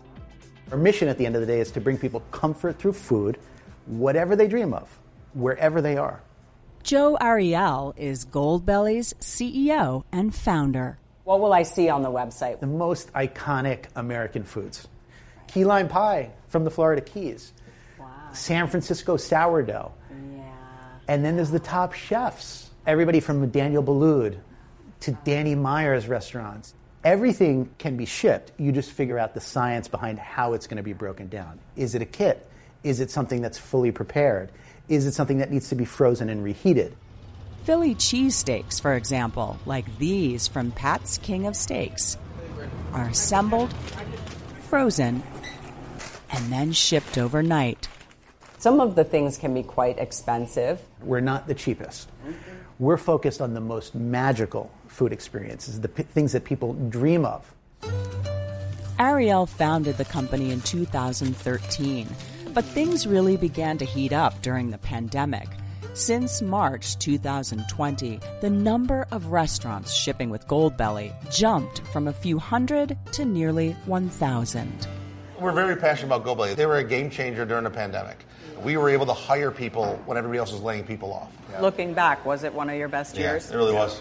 Our 0.72 0.78
mission 0.78 1.10
at 1.10 1.18
the 1.18 1.26
end 1.26 1.36
of 1.36 1.42
the 1.42 1.46
day 1.46 1.60
is 1.60 1.72
to 1.72 1.82
bring 1.82 1.98
people 1.98 2.22
comfort 2.32 2.80
through 2.80 2.94
food, 2.94 3.38
whatever 3.86 4.38
they 4.38 4.48
dream 4.48 4.74
of, 4.74 4.98
wherever 5.34 5.82
they 5.82 5.98
are. 5.98 6.22
Joe 6.84 7.18
Ariel 7.20 7.94
is 7.98 8.26
Goldbelly's 8.26 9.14
CEO 9.16 10.06
and 10.10 10.34
founder. 10.34 11.00
What 11.26 11.42
will 11.42 11.52
I 11.52 11.64
see 11.64 11.90
on 11.90 12.02
the 12.02 12.12
website? 12.12 12.62
The 12.62 12.68
most 12.68 13.12
iconic 13.12 13.88
American 13.98 14.46
foods 14.46 14.88
key 15.50 15.66
lime 15.66 15.90
pie 15.90 16.32
from 16.48 16.64
the 16.64 16.72
Florida 16.72 17.02
Keys, 17.02 17.52
San 18.32 18.70
Francisco 18.70 19.18
sourdough. 19.18 19.92
And 21.10 21.26
then 21.26 21.36
there's 21.36 21.52
the 21.52 21.60
top 21.60 21.92
chefs, 21.92 22.70
everybody 22.88 23.20
from 23.20 23.50
Daniel 23.50 23.84
Boulud 23.84 24.38
to 25.06 25.12
Danny 25.24 25.54
Meyer's 25.54 26.08
restaurants. 26.08 26.74
Everything 27.04 27.70
can 27.78 27.96
be 27.96 28.06
shipped. 28.06 28.52
You 28.58 28.72
just 28.72 28.90
figure 28.90 29.20
out 29.20 29.36
the 29.36 29.40
science 29.40 29.88
behind 29.88 30.18
how 30.18 30.54
it's 30.54 30.66
going 30.66 30.78
to 30.78 30.84
be 30.84 30.94
broken 30.94 31.28
down. 31.28 31.60
Is 31.76 31.94
it 31.94 32.02
a 32.02 32.06
kit? 32.06 32.50
Is 32.84 33.00
it 33.00 33.12
something 33.12 33.40
that's 33.40 33.60
fully 33.60 33.92
prepared? 33.92 34.52
Is 34.90 35.06
it 35.06 35.14
something 35.14 35.38
that 35.38 35.52
needs 35.52 35.70
to 35.70 35.76
be 35.76 35.86
frozen 35.86 36.28
and 36.28 36.44
reheated? 36.44 36.96
Philly 37.66 37.94
cheesesteaks, 37.94 38.82
for 38.82 38.96
example, 38.96 39.60
like 39.68 39.86
these 40.00 40.48
from 40.48 40.72
Pat's 40.72 41.20
King 41.20 41.46
of 41.46 41.56
Steaks, 41.56 42.18
are 42.92 43.08
assembled, 43.08 43.72
frozen, 44.70 45.22
and 46.32 46.52
then 46.52 46.72
shipped 46.72 47.20
overnight. 47.20 47.88
Some 48.58 48.82
of 48.82 48.96
the 48.96 49.04
things 49.04 49.38
can 49.38 49.54
be 49.54 49.62
quite 49.62 50.00
expensive. 50.00 50.82
We're 51.00 51.20
not 51.20 51.46
the 51.46 51.54
cheapest. 51.54 52.10
We're 52.80 52.98
focused 52.98 53.40
on 53.40 53.54
the 53.54 53.62
most 53.62 53.94
magical 53.94 54.72
food 54.96 55.12
experiences, 55.12 55.82
the 55.82 55.90
p- 55.90 56.04
things 56.04 56.32
that 56.32 56.46
people 56.46 56.74
dream 56.90 57.26
of. 57.26 57.54
Ariel 58.98 59.46
founded 59.46 59.98
the 59.98 60.06
company 60.06 60.52
in 60.52 60.62
2013, 60.62 62.08
but 62.54 62.64
things 62.64 63.06
really 63.06 63.36
began 63.36 63.78
to 63.78 63.86
heat 63.86 64.14
up 64.14 64.42
during 64.42 64.72
the 64.72 64.78
pandemic. 64.78 65.50
Since 65.94 66.42
March 66.42 66.98
2020, 67.00 68.20
the 68.42 68.50
number 68.50 69.06
of 69.12 69.28
restaurants 69.28 69.94
shipping 69.94 70.30
with 70.30 70.48
Goldbelly 70.48 71.12
jumped 71.30 71.80
from 71.88 72.08
a 72.08 72.14
few 72.14 72.40
hundred 72.40 72.98
to 73.14 73.26
nearly 73.26 73.72
1,000. 73.86 74.88
We're 75.40 75.52
very 75.52 75.76
passionate 75.76 76.16
about 76.16 76.26
GoBelly. 76.26 76.56
They 76.56 76.66
were 76.66 76.78
a 76.78 76.84
game 76.84 77.10
changer 77.10 77.46
during 77.46 77.66
the 77.66 77.70
pandemic. 77.70 78.26
We 78.64 78.78
were 78.78 78.90
able 78.90 79.06
to 79.08 79.14
hire 79.14 79.52
people 79.52 80.00
when 80.06 80.18
everybody 80.18 80.40
else 80.40 80.54
was 80.54 80.62
laying 80.62 80.86
people 80.86 81.12
off. 81.14 81.34
Looking 81.62 81.94
back, 81.94 82.26
was 82.26 82.44
it 82.46 82.54
one 82.54 82.70
of 82.70 82.78
your 82.78 82.88
best 82.88 83.16
Yeah, 83.18 83.32
years? 83.32 83.52
it 83.52 83.56
really 83.58 83.74
was. 83.74 84.00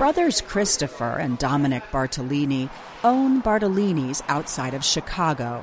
Brothers 0.00 0.40
Christopher 0.40 1.18
and 1.18 1.36
Dominic 1.36 1.82
Bartolini 1.92 2.70
own 3.04 3.42
Bartolini's 3.42 4.22
outside 4.28 4.72
of 4.72 4.82
Chicago. 4.82 5.62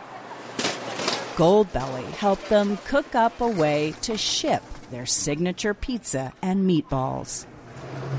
Goldbelly 1.36 2.06
helped 2.12 2.48
them 2.48 2.77
cook 2.86 3.15
up 3.15 3.41
a 3.41 3.48
way 3.48 3.96
to 4.03 4.15
ship 4.15 4.62
their 4.91 5.08
signature 5.08 5.74
pizza 5.74 6.34
and 6.44 6.70
meatballs. 6.70 7.48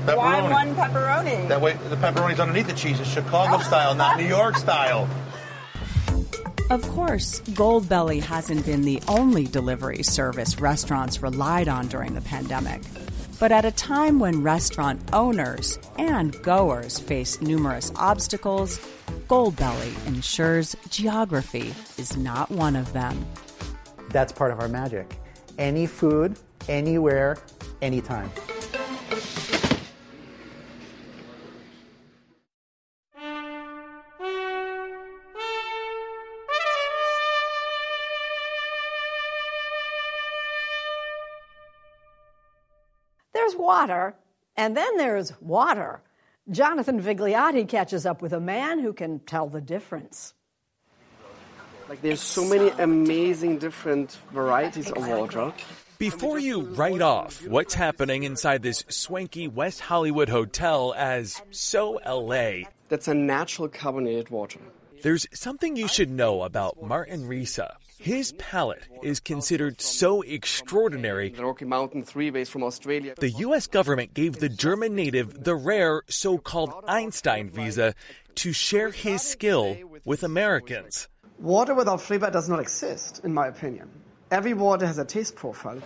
Why 0.03 0.41
one 0.41 0.75
pepperoni? 0.75 1.47
That 1.47 1.61
way, 1.61 1.77
the 1.87 1.95
pepperoni's 1.95 2.41
underneath 2.41 2.67
the 2.67 2.73
cheese 2.73 2.99
is 2.99 3.07
Chicago 3.07 3.55
oh. 3.55 3.61
style, 3.61 3.95
not 3.95 4.17
New 4.17 4.27
York 4.27 4.57
style. 4.57 5.07
Of 6.69 6.81
course, 6.89 7.39
Goldbelly 7.51 8.21
hasn't 8.21 8.65
been 8.65 8.81
the 8.81 9.01
only 9.07 9.45
delivery 9.45 10.03
service 10.03 10.59
restaurants 10.59 11.21
relied 11.21 11.69
on 11.69 11.87
during 11.87 12.13
the 12.13 12.21
pandemic. 12.21 12.81
But 13.39 13.53
at 13.53 13.63
a 13.63 13.71
time 13.71 14.19
when 14.19 14.43
restaurant 14.43 15.01
owners 15.13 15.79
and 15.97 16.39
goers 16.43 16.99
face 16.99 17.41
numerous 17.41 17.91
obstacles, 17.95 18.79
Goldbelly 19.27 20.07
ensures 20.07 20.75
geography 20.89 21.73
is 21.97 22.17
not 22.17 22.51
one 22.51 22.75
of 22.75 22.91
them. 22.91 23.25
That's 24.09 24.33
part 24.33 24.51
of 24.51 24.59
our 24.59 24.67
magic. 24.67 25.15
Any 25.57 25.85
food, 25.85 26.37
anywhere, 26.67 27.37
anytime. 27.81 28.29
Water, 43.73 44.15
and 44.57 44.75
then 44.75 44.97
there's 44.97 45.31
water. 45.41 46.01
Jonathan 46.49 46.99
Vigliotti 46.99 47.69
catches 47.69 48.03
up 48.03 48.19
with 48.19 48.33
a 48.33 48.39
man 48.39 48.79
who 48.79 48.93
can 48.93 49.19
tell 49.19 49.47
the 49.47 49.61
difference. 49.61 50.33
Like 51.87 52.01
there's 52.01 52.19
so 52.19 52.43
many 52.45 52.69
amazing 52.79 53.59
different 53.59 54.17
varieties 54.33 54.89
of 54.89 55.07
water. 55.07 55.53
Before 55.99 56.39
you 56.39 56.61
write 56.61 57.03
off 57.03 57.45
what's 57.45 57.75
happening 57.75 58.23
inside 58.23 58.63
this 58.63 58.83
swanky 58.89 59.47
West 59.47 59.81
Hollywood 59.81 60.29
hotel 60.29 60.95
as 60.97 61.39
so 61.51 61.99
LA, 62.03 62.69
That's 62.87 63.07
a 63.07 63.13
natural 63.13 63.67
carbonated 63.67 64.29
water. 64.31 64.61
there's 65.03 65.27
something 65.31 65.75
you 65.75 65.87
should 65.87 66.09
know 66.09 66.41
about 66.41 66.81
Martin 66.81 67.27
Riese. 67.27 67.59
His 67.99 68.31
palate 68.37 68.87
is 69.03 69.19
considered 69.19 69.81
so 69.81 70.21
extraordinary. 70.21 71.31
The 71.31 71.43
Rocky 71.43 71.65
Mountain 71.65 72.03
Three-Ways 72.03 72.47
from 72.47 72.63
Australia. 72.63 73.13
The 73.19 73.31
US 73.31 73.67
government 73.67 74.13
gave 74.13 74.37
the 74.37 74.47
German 74.47 74.95
native 74.95 75.43
the 75.43 75.53
rare 75.53 76.03
so 76.07 76.37
called 76.37 76.71
Einstein 76.87 77.49
visa 77.49 77.93
to 78.35 78.53
share 78.53 78.91
his 78.91 79.21
skill 79.21 79.75
with 80.05 80.23
Americans. 80.23 81.09
Water 81.39 81.75
without 81.75 81.99
flavor 81.99 82.31
does 82.31 82.47
not 82.47 82.61
exist, 82.61 83.19
in 83.25 83.33
my 83.33 83.47
opinion. 83.47 83.89
Every 84.31 84.53
water 84.53 84.87
has 84.87 84.97
a 84.97 85.03
taste 85.03 85.35
profile. 85.35 85.81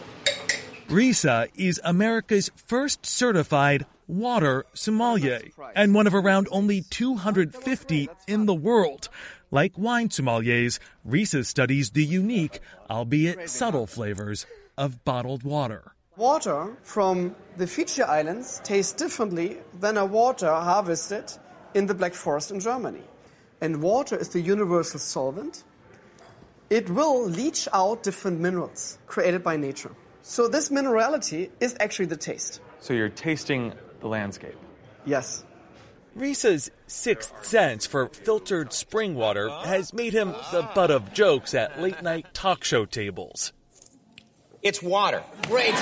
Riese 0.89 1.49
is 1.55 1.81
America's 1.83 2.51
first 2.55 3.07
certified 3.07 3.87
water 4.07 4.65
sommelier 4.73 5.41
and 5.75 5.95
one 5.95 6.05
of 6.05 6.13
around 6.13 6.47
only 6.51 6.81
250 6.81 8.09
in 8.27 8.45
the 8.45 8.53
world. 8.53 9.09
Like 9.53 9.77
wine 9.77 10.09
sommeliers, 10.09 10.79
Riese 11.07 11.45
studies 11.45 11.91
the 11.91 12.03
unique, 12.03 12.59
albeit 12.89 13.51
subtle 13.51 13.85
flavors 13.85 14.47
of 14.79 15.05
bottled 15.05 15.43
water. 15.43 15.93
Water 16.17 16.75
from 16.81 17.35
the 17.57 17.67
Fiji 17.67 18.01
Islands 18.01 18.61
tastes 18.63 18.93
differently 18.93 19.59
than 19.79 19.97
a 19.97 20.07
water 20.07 20.51
harvested 20.51 21.31
in 21.75 21.85
the 21.85 21.93
Black 21.93 22.15
Forest 22.15 22.49
in 22.49 22.61
Germany. 22.61 23.03
And 23.61 23.83
water 23.83 24.17
is 24.17 24.29
the 24.29 24.41
universal 24.41 24.99
solvent. 24.99 25.63
It 26.71 26.89
will 26.89 27.23
leach 27.23 27.67
out 27.73 28.01
different 28.01 28.39
minerals 28.39 28.97
created 29.05 29.43
by 29.43 29.55
nature. 29.57 29.91
So 30.23 30.47
this 30.47 30.69
minerality 30.69 31.51
is 31.59 31.77
actually 31.79 32.07
the 32.07 32.17
taste. 32.17 32.59
So 32.79 32.95
you're 32.95 33.09
tasting 33.09 33.73
the 33.99 34.07
landscape. 34.07 34.57
Yes. 35.05 35.43
Riese's 36.15 36.69
sixth 36.85 37.43
sense 37.43 37.87
for 37.87 38.07
filtered 38.07 38.71
spring 38.71 39.15
water 39.15 39.49
has 39.49 39.93
made 39.93 40.13
him 40.13 40.35
the 40.51 40.69
butt 40.75 40.91
of 40.91 41.11
jokes 41.13 41.55
at 41.55 41.81
late 41.81 42.03
night 42.03 42.33
talk 42.33 42.63
show 42.63 42.85
tables. 42.85 43.51
It's 44.61 44.81
water. 44.83 45.23
Great. 45.47 45.73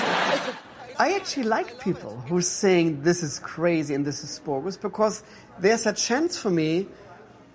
I 0.98 1.14
actually 1.14 1.44
like 1.44 1.80
people 1.80 2.18
who 2.28 2.38
are 2.38 2.42
saying 2.42 3.02
this 3.02 3.22
is 3.22 3.38
crazy 3.40 3.94
and 3.94 4.06
this 4.06 4.24
is 4.24 4.38
bogus 4.38 4.76
because 4.76 5.22
there's 5.58 5.86
a 5.86 5.92
chance 5.92 6.38
for 6.38 6.50
me 6.50 6.88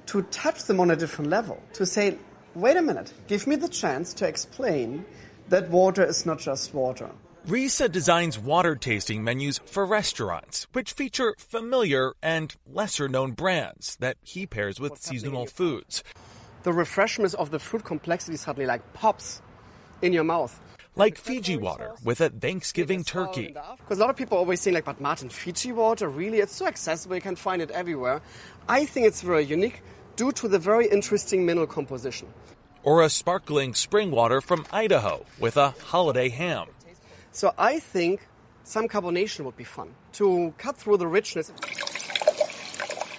to 0.08 0.22
touch 0.24 0.64
them 0.66 0.80
on 0.80 0.92
a 0.92 0.96
different 0.96 1.32
level. 1.32 1.62
To 1.74 1.86
say, 1.86 2.18
wait 2.54 2.78
a 2.78 2.82
minute, 2.82 3.12
give 3.28 3.48
me 3.48 3.56
the 3.56 3.68
chance 3.68 4.14
to 4.16 4.28
explain 4.28 5.04
that 5.50 5.70
water 5.70 6.04
is 6.04 6.26
not 6.26 6.40
just 6.40 6.74
water. 6.74 7.10
Riese 7.48 7.90
designs 7.90 8.38
water 8.38 8.76
tasting 8.76 9.24
menus 9.24 9.62
for 9.66 9.86
restaurants, 9.86 10.68
which 10.74 10.92
feature 10.92 11.34
familiar 11.38 12.14
and 12.22 12.54
lesser 12.70 13.08
known 13.08 13.32
brands 13.32 13.96
that 14.02 14.18
he 14.22 14.46
pairs 14.46 14.82
with 14.82 14.98
seasonal 14.98 15.46
foods. 15.46 16.04
The 16.64 16.74
refreshment 16.74 17.34
of 17.36 17.50
the 17.50 17.60
fruit 17.60 17.86
complexity 17.86 18.36
suddenly 18.36 18.66
like 18.66 18.92
pops 18.92 19.42
in 20.02 20.12
your 20.12 20.26
mouth. 20.26 20.60
Like 20.98 21.18
Fiji 21.18 21.56
water 21.56 21.94
with 22.04 22.20
a 22.20 22.30
Thanksgiving 22.30 23.06
turkey. 23.06 23.56
Because 23.78 23.98
a 23.98 24.02
lot 24.02 24.10
of 24.10 24.18
people 24.18 24.38
always 24.38 24.60
saying 24.60 24.74
like, 24.74 24.84
but 24.84 25.00
Martin, 25.00 25.30
Fiji 25.30 25.72
water, 25.72 26.10
really? 26.10 26.40
It's 26.40 26.54
so 26.54 26.68
accessible, 26.68 27.16
you 27.16 27.22
can 27.22 27.38
find 27.38 27.62
it 27.62 27.72
everywhere. 27.72 28.22
I 28.68 28.84
think 28.84 29.08
it's 29.08 29.22
very 29.22 29.46
unique 29.46 29.84
due 30.18 30.34
to 30.34 30.50
the 30.50 30.60
very 30.60 30.88
interesting 30.88 31.46
mineral 31.46 31.68
composition. 31.68 32.28
Or 32.84 33.04
a 33.04 33.10
sparkling 33.10 33.74
spring 33.74 34.12
water 34.12 34.42
from 34.42 34.66
Idaho 34.74 35.26
with 35.40 35.56
a 35.56 35.70
holiday 35.86 36.28
ham. 36.28 36.68
So 37.38 37.54
I 37.56 37.78
think 37.78 38.28
some 38.64 38.88
carbonation 38.88 39.46
would 39.46 39.56
be 39.56 39.64
fun 39.64 39.94
to 40.14 40.56
cut 40.58 40.76
through 40.76 40.98
the 40.98 41.06
richness. 41.06 41.52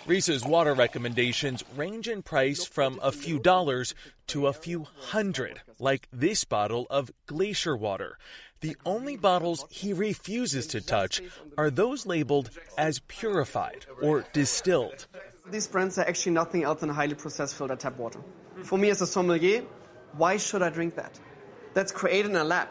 Riese's 0.08 0.44
water 0.44 0.74
recommendations 0.74 1.62
range 1.76 2.08
in 2.08 2.22
price 2.22 2.64
from 2.64 2.98
a 3.00 3.12
few 3.12 3.38
dollars 3.38 3.94
to 4.26 4.48
a 4.48 4.52
few 4.52 4.88
hundred, 5.12 5.60
like 5.78 6.08
this 6.12 6.42
bottle 6.42 6.88
of 6.90 7.12
glacier 7.26 7.76
water. 7.76 8.18
The 8.58 8.76
only 8.84 9.16
bottles 9.16 9.64
he 9.70 9.92
refuses 9.92 10.66
to 10.74 10.80
touch 10.80 11.22
are 11.56 11.70
those 11.70 12.04
labeled 12.04 12.50
as 12.76 12.98
purified 13.06 13.86
or 14.02 14.24
distilled. 14.32 15.06
These 15.48 15.68
brands 15.68 15.96
are 15.96 16.08
actually 16.08 16.32
nothing 16.32 16.64
else 16.64 16.80
than 16.80 16.88
highly 16.88 17.14
processed 17.14 17.54
filtered 17.54 17.78
tap 17.78 17.96
water. 17.96 18.18
For 18.64 18.78
me 18.78 18.90
as 18.90 19.00
a 19.00 19.06
sommelier, 19.06 19.62
why 20.14 20.38
should 20.38 20.62
I 20.62 20.70
drink 20.70 20.96
that? 20.96 21.20
That's 21.74 21.92
created 21.92 22.32
in 22.32 22.36
a 22.36 22.42
lab. 22.42 22.66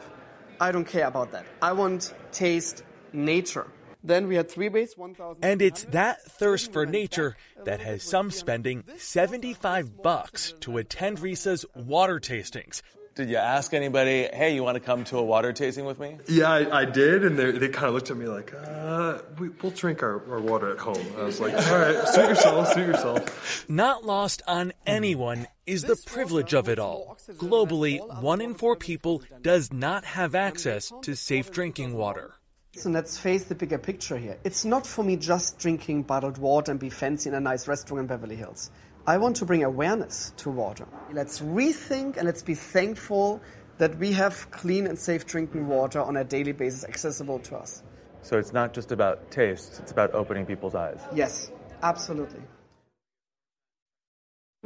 I 0.60 0.72
don't 0.72 0.86
care 0.86 1.08
about 1.08 1.32
that. 1.32 1.46
I 1.62 1.72
want 1.74 2.13
taste 2.32 2.84
nature. 3.13 3.67
Then 4.04 4.28
we 4.28 4.36
had 4.36 4.50
three 4.50 4.70
base, 4.70 4.96
1,000. 4.96 5.43
And 5.43 5.62
it's 5.62 5.84
that 5.86 6.24
thirst 6.24 6.72
for 6.72 6.86
nature 6.86 7.36
that 7.65 7.82
has 7.82 8.04
some 8.04 8.32
spending 8.32 8.84
75 8.98 10.02
bucks 10.02 10.54
to 10.62 10.78
attend 10.78 11.20
Riese's 11.20 11.65
water 11.76 12.20
tastings. 12.20 12.82
Did 13.15 13.30
you 13.30 13.38
ask 13.38 13.74
anybody, 13.74 14.30
hey, 14.32 14.54
you 14.54 14.63
want 14.63 14.76
to 14.76 14.80
come 14.80 15.04
to 15.06 15.17
a 15.17 15.24
water 15.24 15.52
tasting 15.52 15.86
with 15.86 16.00
me? 16.00 16.17
Yeah, 16.28 16.52
I, 16.52 16.82
I 16.82 16.86
did, 16.86 17.26
and 17.26 17.38
they, 17.38 17.50
they 17.50 17.67
kind 17.67 17.88
of 17.88 17.96
looked 17.96 18.12
at 18.12 18.15
me 18.17 18.28
like, 18.28 18.54
uh, 18.54 19.17
we, 19.39 19.50
we'll 19.50 19.72
drink 19.72 20.04
our, 20.04 20.22
our 20.32 20.39
water 20.39 20.72
at 20.72 20.78
home. 20.78 21.04
I 21.17 21.24
was 21.24 21.39
like, 21.39 21.54
all 21.54 21.80
right, 21.80 22.08
suit 22.10 22.30
yourself, 22.30 22.74
suit 22.74 22.86
yourself. 22.86 23.65
Not 23.67 24.06
lost 24.06 24.43
on 24.48 24.72
anyone 24.86 25.48
is 25.67 25.84
the 25.84 25.97
privilege 26.06 26.53
of 26.53 26.69
it 26.69 26.80
all. 26.80 27.17
Globally, 27.34 27.99
one 28.21 28.41
in 28.41 28.56
four 28.56 28.75
people 28.75 29.21
does 29.41 29.71
not 29.71 30.06
have 30.06 30.34
access 30.34 30.91
to 31.01 31.15
safe 31.15 31.51
drinking 31.51 31.93
water. 31.93 32.34
So 32.77 32.89
let's 32.89 33.17
face 33.17 33.43
the 33.45 33.56
bigger 33.56 33.77
picture 33.77 34.17
here. 34.17 34.38
It's 34.43 34.63
not 34.63 34.88
for 34.88 35.03
me 35.03 35.17
just 35.17 35.60
drinking 35.60 36.03
bottled 36.03 36.38
water 36.38 36.71
and 36.71 36.80
be 36.80 36.89
fancy 36.89 37.30
in 37.30 37.36
a 37.36 37.39
nice 37.39 37.67
restaurant 37.67 38.01
in 38.01 38.08
Beverly 38.08 38.36
Hills. 38.36 38.71
I 39.06 39.17
want 39.17 39.36
to 39.38 39.45
bring 39.45 39.63
awareness 39.63 40.34
to 40.38 40.49
water. 40.49 40.86
Let's 41.12 41.39
rethink 41.39 42.17
and 42.17 42.25
let's 42.25 42.43
be 42.43 42.56
thankful 42.56 43.41
that 43.77 43.97
we 43.97 44.12
have 44.13 44.49
clean 44.51 44.88
and 44.88 44.97
safe 44.97 45.25
drinking 45.25 45.67
water 45.67 46.01
on 46.01 46.17
a 46.17 46.23
daily 46.23 46.51
basis 46.51 46.84
accessible 46.84 47.39
to 47.39 47.58
us. 47.58 47.84
So 48.21 48.38
it's 48.38 48.53
not 48.53 48.73
just 48.73 48.91
about 48.91 49.32
taste, 49.32 49.80
it's 49.82 49.91
about 49.91 50.13
opening 50.13 50.45
people's 50.45 50.75
eyes. 50.75 50.99
Yes, 51.13 51.51
absolutely. 51.84 52.41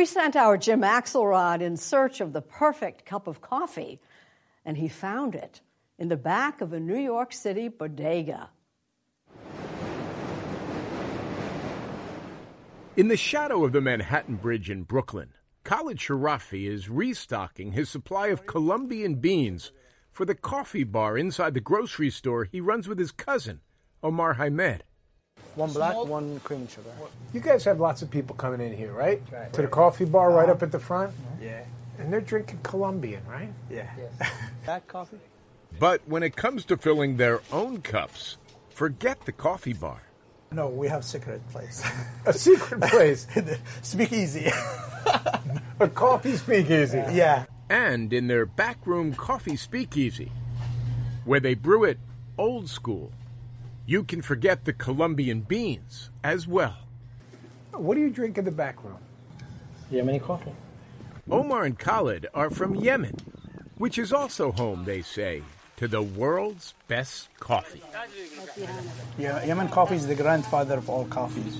We 0.00 0.06
sent 0.06 0.34
our 0.34 0.56
Jim 0.56 0.80
Axelrod 0.80 1.60
in 1.60 1.76
search 1.76 2.22
of 2.22 2.32
the 2.32 2.40
perfect 2.40 3.04
cup 3.04 3.26
of 3.26 3.42
coffee, 3.42 4.00
and 4.64 4.78
he 4.78 4.88
found 4.88 5.34
it 5.34 5.60
in 5.98 6.08
the 6.08 6.16
back 6.16 6.62
of 6.62 6.72
a 6.72 6.80
New 6.80 6.96
York 6.96 7.34
City 7.34 7.68
bodega. 7.68 8.48
In 12.96 13.08
the 13.08 13.16
shadow 13.18 13.62
of 13.62 13.72
the 13.72 13.82
Manhattan 13.82 14.36
Bridge 14.36 14.70
in 14.70 14.84
Brooklyn, 14.84 15.34
Khalid 15.64 15.98
Sharafi 15.98 16.66
is 16.66 16.88
restocking 16.88 17.72
his 17.72 17.90
supply 17.90 18.28
of 18.28 18.46
Colombian 18.46 19.16
beans 19.16 19.70
for 20.10 20.24
the 20.24 20.34
coffee 20.34 20.84
bar 20.84 21.18
inside 21.18 21.52
the 21.52 21.60
grocery 21.60 22.08
store 22.08 22.44
he 22.44 22.62
runs 22.62 22.88
with 22.88 22.98
his 22.98 23.12
cousin, 23.12 23.60
Omar 24.02 24.32
Hamed. 24.32 24.82
One 25.54 25.72
black, 25.72 25.96
one 25.96 26.40
cream 26.40 26.60
and 26.60 26.70
sugar. 26.70 26.90
You 27.32 27.40
guys 27.40 27.64
have 27.64 27.80
lots 27.80 28.02
of 28.02 28.10
people 28.10 28.36
coming 28.36 28.60
in 28.60 28.76
here, 28.76 28.92
right? 28.92 29.20
To 29.52 29.62
the 29.62 29.68
coffee 29.68 30.04
bar 30.04 30.30
right 30.30 30.44
uh-huh. 30.44 30.52
up 30.52 30.62
at 30.62 30.72
the 30.72 30.78
front? 30.78 31.12
Yeah. 31.42 31.64
And 31.98 32.12
they're 32.12 32.20
drinking 32.20 32.60
Colombian, 32.62 33.22
right? 33.26 33.52
Yeah. 33.70 33.90
That 34.66 34.86
coffee? 34.86 35.18
But 35.78 36.02
when 36.06 36.22
it 36.22 36.36
comes 36.36 36.64
to 36.66 36.76
filling 36.76 37.16
their 37.16 37.40
own 37.50 37.80
cups, 37.80 38.36
forget 38.68 39.24
the 39.24 39.32
coffee 39.32 39.72
bar. 39.72 40.02
No, 40.52 40.68
we 40.68 40.88
have 40.88 41.04
secret 41.04 41.46
place. 41.50 41.82
A 42.26 42.32
secret 42.32 42.80
place? 42.80 43.26
Speak 43.82 44.12
easy. 44.12 44.50
A 45.78 45.88
coffee 45.88 46.36
speakeasy? 46.36 47.02
Yeah. 47.12 47.44
And 47.68 48.12
in 48.12 48.26
their 48.26 48.46
backroom 48.46 49.14
coffee 49.14 49.56
speakeasy, 49.56 50.32
where 51.24 51.40
they 51.40 51.54
brew 51.54 51.84
it 51.84 51.98
old 52.36 52.68
school, 52.68 53.12
you 53.86 54.04
can 54.04 54.22
forget 54.22 54.64
the 54.64 54.72
Colombian 54.72 55.40
beans 55.40 56.10
as 56.22 56.46
well. 56.46 56.76
What 57.72 57.94
do 57.94 58.00
you 58.00 58.10
drink 58.10 58.38
in 58.38 58.44
the 58.44 58.50
back 58.50 58.82
room? 58.84 58.98
Yemeni 59.90 60.20
coffee. 60.22 60.52
Omar 61.30 61.64
and 61.64 61.78
Khalid 61.78 62.26
are 62.34 62.50
from 62.50 62.74
Yemen, 62.74 63.16
which 63.76 63.98
is 63.98 64.12
also 64.12 64.52
home, 64.52 64.84
they 64.84 65.02
say, 65.02 65.42
to 65.76 65.88
the 65.88 66.02
world's 66.02 66.74
best 66.88 67.28
coffee. 67.38 67.82
Yeah, 69.18 69.44
Yemen 69.44 69.68
coffee 69.68 69.96
is 69.96 70.06
the 70.06 70.14
grandfather 70.14 70.74
of 70.74 70.90
all 70.90 71.06
coffees. 71.06 71.58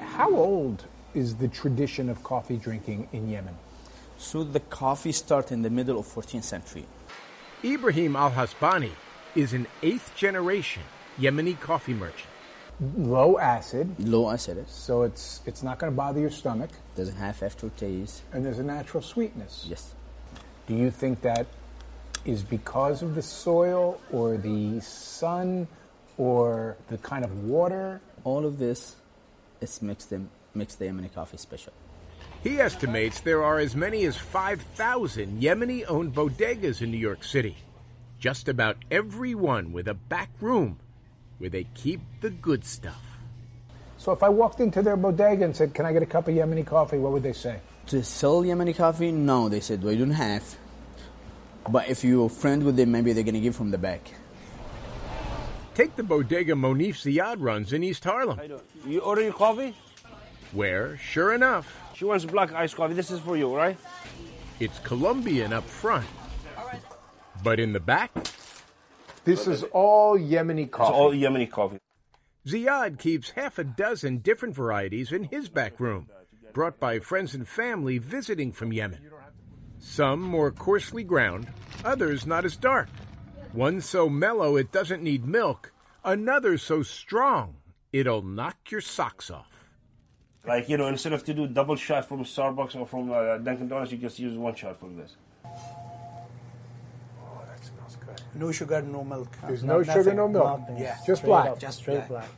How 0.00 0.34
old 0.34 0.84
is 1.14 1.36
the 1.36 1.48
tradition 1.48 2.08
of 2.08 2.22
coffee 2.22 2.56
drinking 2.56 3.08
in 3.12 3.28
Yemen? 3.28 3.56
So 4.18 4.44
the 4.44 4.60
coffee 4.60 5.12
started 5.12 5.54
in 5.54 5.62
the 5.62 5.70
middle 5.70 5.98
of 5.98 6.06
14th 6.06 6.44
century. 6.44 6.84
Ibrahim 7.64 8.16
Al 8.16 8.32
Hasbali 8.32 8.92
is 9.34 9.52
an 9.52 9.66
eighth 9.82 10.14
generation 10.16 10.82
Yemeni 11.18 11.58
coffee 11.60 11.94
merchant. 11.94 12.28
Low 12.96 13.38
acid. 13.38 13.94
Low 13.98 14.30
acid. 14.30 14.64
So 14.68 15.02
it's 15.02 15.42
it's 15.44 15.62
not 15.62 15.78
going 15.78 15.92
to 15.92 15.96
bother 15.96 16.20
your 16.20 16.30
stomach. 16.30 16.70
Doesn't 16.96 17.16
have 17.16 17.42
aftertaste. 17.42 18.22
And 18.32 18.44
there's 18.44 18.58
a 18.58 18.62
natural 18.62 19.02
sweetness. 19.02 19.66
Yes. 19.68 19.94
Do 20.66 20.74
you 20.74 20.90
think 20.90 21.20
that 21.22 21.46
is 22.24 22.42
because 22.42 23.02
of 23.02 23.14
the 23.14 23.22
soil 23.22 24.00
or 24.10 24.38
the 24.38 24.80
sun 24.80 25.68
or 26.16 26.76
the 26.88 26.98
kind 26.98 27.24
of 27.24 27.44
water? 27.44 28.00
All 28.24 28.46
of 28.46 28.58
this 28.58 28.96
is 29.60 29.82
makes 29.82 30.06
them 30.06 30.30
makes 30.54 30.74
the 30.76 30.86
Yemeni 30.86 31.12
coffee 31.12 31.36
special. 31.36 31.72
He 32.42 32.58
estimates 32.58 33.20
there 33.20 33.44
are 33.44 33.58
as 33.58 33.76
many 33.76 34.04
as 34.04 34.16
5,000 34.16 35.42
Yemeni 35.42 35.84
owned 35.86 36.14
bodegas 36.14 36.80
in 36.80 36.90
New 36.90 36.96
York 36.96 37.24
City. 37.24 37.56
Just 38.20 38.48
about 38.48 38.76
everyone 38.90 39.72
with 39.72 39.88
a 39.88 39.94
back 39.94 40.28
room 40.40 40.78
where 41.38 41.48
they 41.50 41.64
keep 41.74 42.00
the 42.20 42.28
good 42.30 42.64
stuff. 42.64 43.00
So 43.96 44.12
if 44.12 44.22
I 44.22 44.28
walked 44.28 44.60
into 44.60 44.82
their 44.82 44.96
bodega 44.96 45.44
and 45.44 45.56
said, 45.56 45.74
"Can 45.74 45.86
I 45.86 45.92
get 45.92 46.02
a 46.02 46.06
cup 46.06 46.28
of 46.28 46.34
Yemeni 46.34 46.66
coffee?" 46.66 46.98
What 46.98 47.12
would 47.12 47.22
they 47.22 47.32
say? 47.32 47.60
To 47.86 48.02
sell 48.04 48.42
Yemeni 48.42 48.76
coffee, 48.76 49.10
no, 49.10 49.48
they 49.48 49.60
said 49.60 49.82
we 49.82 49.96
don't 49.96 50.10
have. 50.10 50.56
But 51.68 51.88
if 51.88 52.04
you're 52.04 52.26
a 52.26 52.28
friend 52.28 52.62
with 52.62 52.76
them, 52.76 52.92
maybe 52.92 53.12
they're 53.12 53.24
gonna 53.24 53.40
give 53.40 53.56
from 53.56 53.70
the 53.70 53.78
back. 53.78 54.10
Take 55.74 55.96
the 55.96 56.02
bodega 56.02 56.52
Monif 56.54 56.96
Ziad 57.04 57.36
runs 57.40 57.72
in 57.72 57.82
East 57.82 58.04
Harlem, 58.04 58.38
You 58.86 59.00
order 59.00 59.22
your 59.22 59.32
coffee? 59.32 59.74
where, 60.52 60.96
sure 60.98 61.32
enough, 61.32 61.66
She 61.94 62.04
wants 62.04 62.24
black 62.24 62.52
iced 62.52 62.76
coffee. 62.76 62.94
This 62.94 63.10
is 63.10 63.20
for 63.20 63.36
you, 63.36 63.54
right? 63.54 63.78
it's 64.58 64.78
Colombian 64.80 65.52
up 65.54 65.64
front. 65.64 66.06
But 67.42 67.58
in 67.60 67.72
the 67.72 67.80
back, 67.80 68.12
This 69.24 69.46
is 69.46 69.62
all 69.72 70.18
Yemeni 70.18 70.70
coffee. 70.70 70.90
It's 70.90 70.98
all 70.98 71.12
Yemeni 71.12 71.50
coffee. 71.50 71.78
Ziad 72.46 72.98
keeps 72.98 73.30
half 73.30 73.58
a 73.58 73.64
dozen 73.64 74.18
different 74.18 74.54
varieties 74.54 75.12
in 75.12 75.24
his 75.24 75.48
back 75.48 75.78
room, 75.78 76.08
brought 76.52 76.80
by 76.80 76.98
friends 76.98 77.34
and 77.34 77.46
family 77.46 77.98
visiting 77.98 78.50
from 78.52 78.72
Yemen. 78.72 79.10
Some 79.78 80.20
more 80.20 80.50
coarsely 80.50 81.04
ground, 81.04 81.48
others 81.84 82.26
not 82.26 82.44
as 82.44 82.56
dark. 82.56 82.88
One 83.52 83.80
so 83.80 84.08
mellow 84.08 84.56
it 84.56 84.72
doesn't 84.72 85.02
need 85.02 85.26
milk, 85.26 85.72
another 86.04 86.56
so 86.56 86.82
strong 86.82 87.56
it'll 87.92 88.22
knock 88.22 88.70
your 88.70 88.80
socks 88.80 89.30
off. 89.30 89.66
Like, 90.46 90.68
you 90.68 90.76
know, 90.78 90.86
instead 90.86 91.12
of 91.12 91.24
to 91.24 91.34
do 91.34 91.46
double 91.46 91.76
shot 91.76 92.08
from 92.08 92.24
Starbucks 92.24 92.74
or 92.74 92.86
from 92.86 93.10
uh, 93.10 93.36
Dunkin' 93.38 93.68
Donuts, 93.68 93.92
you 93.92 93.98
just 93.98 94.18
use 94.18 94.36
one 94.38 94.54
shot 94.54 94.80
from 94.80 94.96
this. 94.96 95.16
No 98.34 98.52
sugar, 98.52 98.80
no 98.82 99.02
milk. 99.04 99.28
There's 99.46 99.64
no 99.64 99.82
sugar, 99.82 100.14
no 100.14 100.28
milk. 100.28 100.60
Nothing. 100.60 100.78
Yeah, 100.78 100.96
Just 101.06 101.22
straight 101.22 101.28
black. 101.30 101.46
up, 101.50 101.58
Just 101.58 101.78
straight 101.78 102.06
black. 102.08 102.28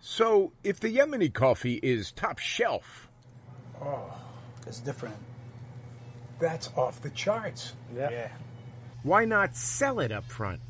So, 0.00 0.52
if 0.62 0.80
the 0.80 0.94
Yemeni 0.96 1.32
coffee 1.32 1.80
is 1.82 2.12
top 2.12 2.38
shelf, 2.38 3.08
Oh, 3.80 4.14
It's 4.66 4.80
different. 4.80 5.16
that's 6.38 6.68
off 6.76 7.00
the 7.02 7.10
charts. 7.10 7.72
Yeah. 7.94 8.28
why 9.02 9.24
not 9.24 9.56
sell 9.56 9.98
it 10.00 10.12
up 10.12 10.24
front? 10.24 10.60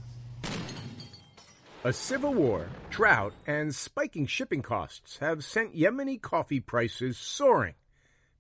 A 1.85 1.93
civil 1.93 2.33
war, 2.33 2.67
drought, 2.91 3.35
and 3.47 3.75
spiking 3.75 4.27
shipping 4.27 4.63
costs 4.63 5.19
have 5.19 5.45
sent 5.45 5.77
Yemeni 5.77 6.21
coffee 6.21 6.61
prices 6.61 7.19
soaring, 7.19 7.75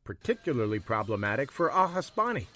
particularly 0.02 0.78
problematic 0.80 1.52
for 1.52 1.70
Al 1.70 1.88
Hasbali, 1.90 2.46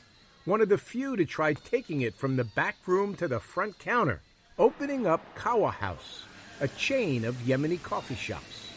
one 0.45 0.61
of 0.61 0.69
the 0.69 0.79
few 0.79 1.17
to 1.17 1.25
try 1.25 1.53
taking 1.53 2.01
it 2.01 2.15
from 2.15 2.37
the 2.37 2.45
back 2.45 2.77
room 2.87 3.15
to 3.17 3.29
the 3.29 3.41
front 3.41 3.79
counter, 3.79 4.21
opening 4.59 5.07
up 5.07 5.21
Qahwah 5.37 5.73
House, 5.75 6.25
a 6.61 6.69
chain 6.69 7.25
of 7.25 7.35
Yemeni 7.47 7.83
coffee 7.83 8.15
shops. 8.15 8.71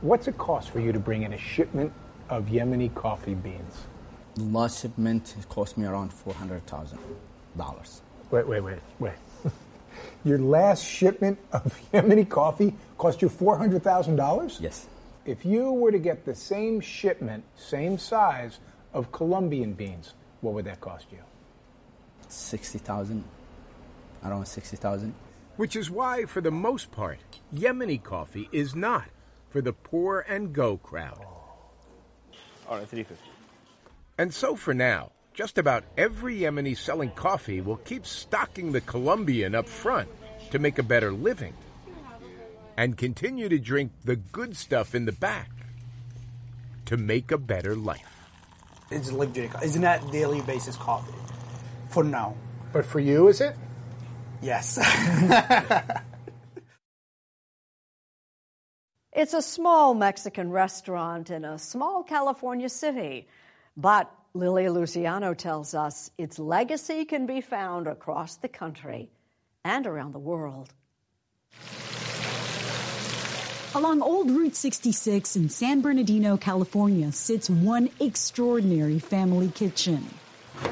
What's 0.00 0.28
it 0.28 0.38
cost 0.38 0.70
for 0.70 0.80
you 0.80 0.92
to 0.92 0.98
bring 0.98 1.22
in 1.22 1.32
a 1.32 1.38
shipment 1.38 1.92
of 2.28 2.46
Yemeni 2.46 2.94
coffee 2.94 3.34
beans? 3.34 3.84
The 4.34 4.44
last 4.44 4.80
shipment 4.82 5.34
cost 5.48 5.76
me 5.76 5.86
around 5.86 6.12
four 6.12 6.34
hundred 6.34 6.66
thousand 6.66 6.98
dollars. 7.56 8.02
Wait, 8.30 8.46
wait, 8.46 8.60
wait, 8.60 8.78
wait. 8.98 9.14
Your 10.24 10.38
last 10.38 10.84
shipment 10.84 11.38
of 11.52 11.80
Yemeni 11.92 12.28
coffee 12.28 12.74
cost 12.96 13.22
you 13.22 13.28
$400,000? 13.28 14.60
Yes. 14.60 14.86
If 15.24 15.44
you 15.44 15.72
were 15.72 15.90
to 15.90 15.98
get 15.98 16.24
the 16.24 16.34
same 16.34 16.80
shipment, 16.80 17.44
same 17.56 17.98
size 17.98 18.58
of 18.92 19.12
Colombian 19.12 19.72
beans, 19.72 20.14
what 20.40 20.54
would 20.54 20.64
that 20.66 20.80
cost 20.80 21.06
you? 21.10 21.18
Sixty 22.28 22.78
thousand. 22.78 23.24
Around 24.24 24.46
sixty 24.46 24.76
thousand. 24.76 25.14
Which 25.56 25.74
is 25.74 25.90
why, 25.90 26.24
for 26.24 26.40
the 26.40 26.50
most 26.50 26.92
part, 26.92 27.18
Yemeni 27.52 28.02
coffee 28.02 28.48
is 28.52 28.76
not 28.76 29.08
for 29.50 29.60
the 29.60 29.72
pour 29.72 30.20
and 30.20 30.52
go 30.52 30.76
crowd. 30.76 31.24
All 32.68 32.76
right, 32.76 32.88
350. 32.88 33.16
And 34.18 34.32
so 34.32 34.54
for 34.54 34.74
now, 34.74 35.10
just 35.32 35.58
about 35.58 35.84
every 35.96 36.40
Yemeni 36.40 36.76
selling 36.76 37.10
coffee 37.10 37.60
will 37.60 37.76
keep 37.78 38.06
stocking 38.06 38.72
the 38.72 38.80
Colombian 38.80 39.54
up 39.54 39.68
front 39.68 40.08
to 40.50 40.58
make 40.58 40.78
a 40.78 40.82
better 40.82 41.12
living 41.12 41.54
and 42.76 42.96
continue 42.96 43.48
to 43.48 43.58
drink 43.58 43.90
the 44.04 44.16
good 44.16 44.56
stuff 44.56 44.94
in 44.94 45.04
the 45.04 45.12
back 45.12 45.50
to 46.86 46.96
make 46.96 47.32
a 47.32 47.38
better 47.38 47.74
life. 47.74 48.17
It's 48.90 49.12
luxury. 49.12 49.50
It's 49.62 49.76
not 49.76 50.00
that 50.00 50.12
daily 50.12 50.40
basis 50.42 50.76
coffee. 50.76 51.12
For 51.90 52.04
now. 52.04 52.34
But 52.72 52.84
for 52.84 53.00
you, 53.00 53.28
is 53.28 53.40
it? 53.40 53.56
Yes. 54.42 54.78
It's 59.18 59.34
a 59.34 59.42
small 59.42 59.94
Mexican 59.94 60.52
restaurant 60.52 61.30
in 61.30 61.44
a 61.44 61.58
small 61.58 62.04
California 62.04 62.68
city, 62.68 63.26
but 63.76 64.08
Lily 64.32 64.68
Luciano 64.68 65.34
tells 65.34 65.74
us 65.74 66.12
its 66.16 66.38
legacy 66.38 67.04
can 67.04 67.26
be 67.26 67.40
found 67.40 67.88
across 67.88 68.36
the 68.36 68.46
country 68.46 69.10
and 69.64 69.88
around 69.88 70.12
the 70.12 70.20
world. 70.20 70.72
Along 73.74 74.00
Old 74.00 74.30
Route 74.30 74.56
66 74.56 75.36
in 75.36 75.50
San 75.50 75.82
Bernardino, 75.82 76.38
California, 76.38 77.12
sits 77.12 77.50
one 77.50 77.90
extraordinary 78.00 78.98
family 78.98 79.48
kitchen. 79.48 80.08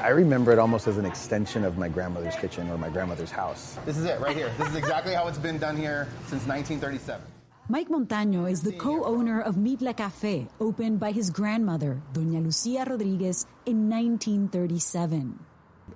I 0.01 0.09
remember 0.09 0.51
it 0.51 0.57
almost 0.57 0.87
as 0.87 0.97
an 0.97 1.05
extension 1.05 1.63
of 1.63 1.77
my 1.77 1.89
grandmother's 1.89 2.35
kitchen 2.35 2.67
or 2.71 2.77
my 2.79 2.89
grandmother's 2.89 3.29
house. 3.29 3.77
This 3.85 3.97
is 3.99 4.05
it 4.05 4.19
right 4.19 4.35
here. 4.35 4.51
This 4.57 4.69
is 4.69 4.75
exactly 4.75 5.13
how 5.13 5.27
it's 5.27 5.37
been 5.37 5.59
done 5.59 5.77
here 5.77 6.07
since 6.25 6.47
1937. 6.47 7.21
Mike 7.69 7.87
Montaño 7.89 8.49
is 8.49 8.63
the 8.63 8.71
co-owner 8.71 9.41
of 9.41 9.57
Mitla 9.57 9.95
Café, 9.95 10.47
opened 10.59 10.99
by 10.99 11.11
his 11.11 11.29
grandmother, 11.29 12.01
Doña 12.13 12.43
Lucia 12.43 12.83
Rodriguez, 12.83 13.45
in 13.67 13.91
1937. 13.91 15.37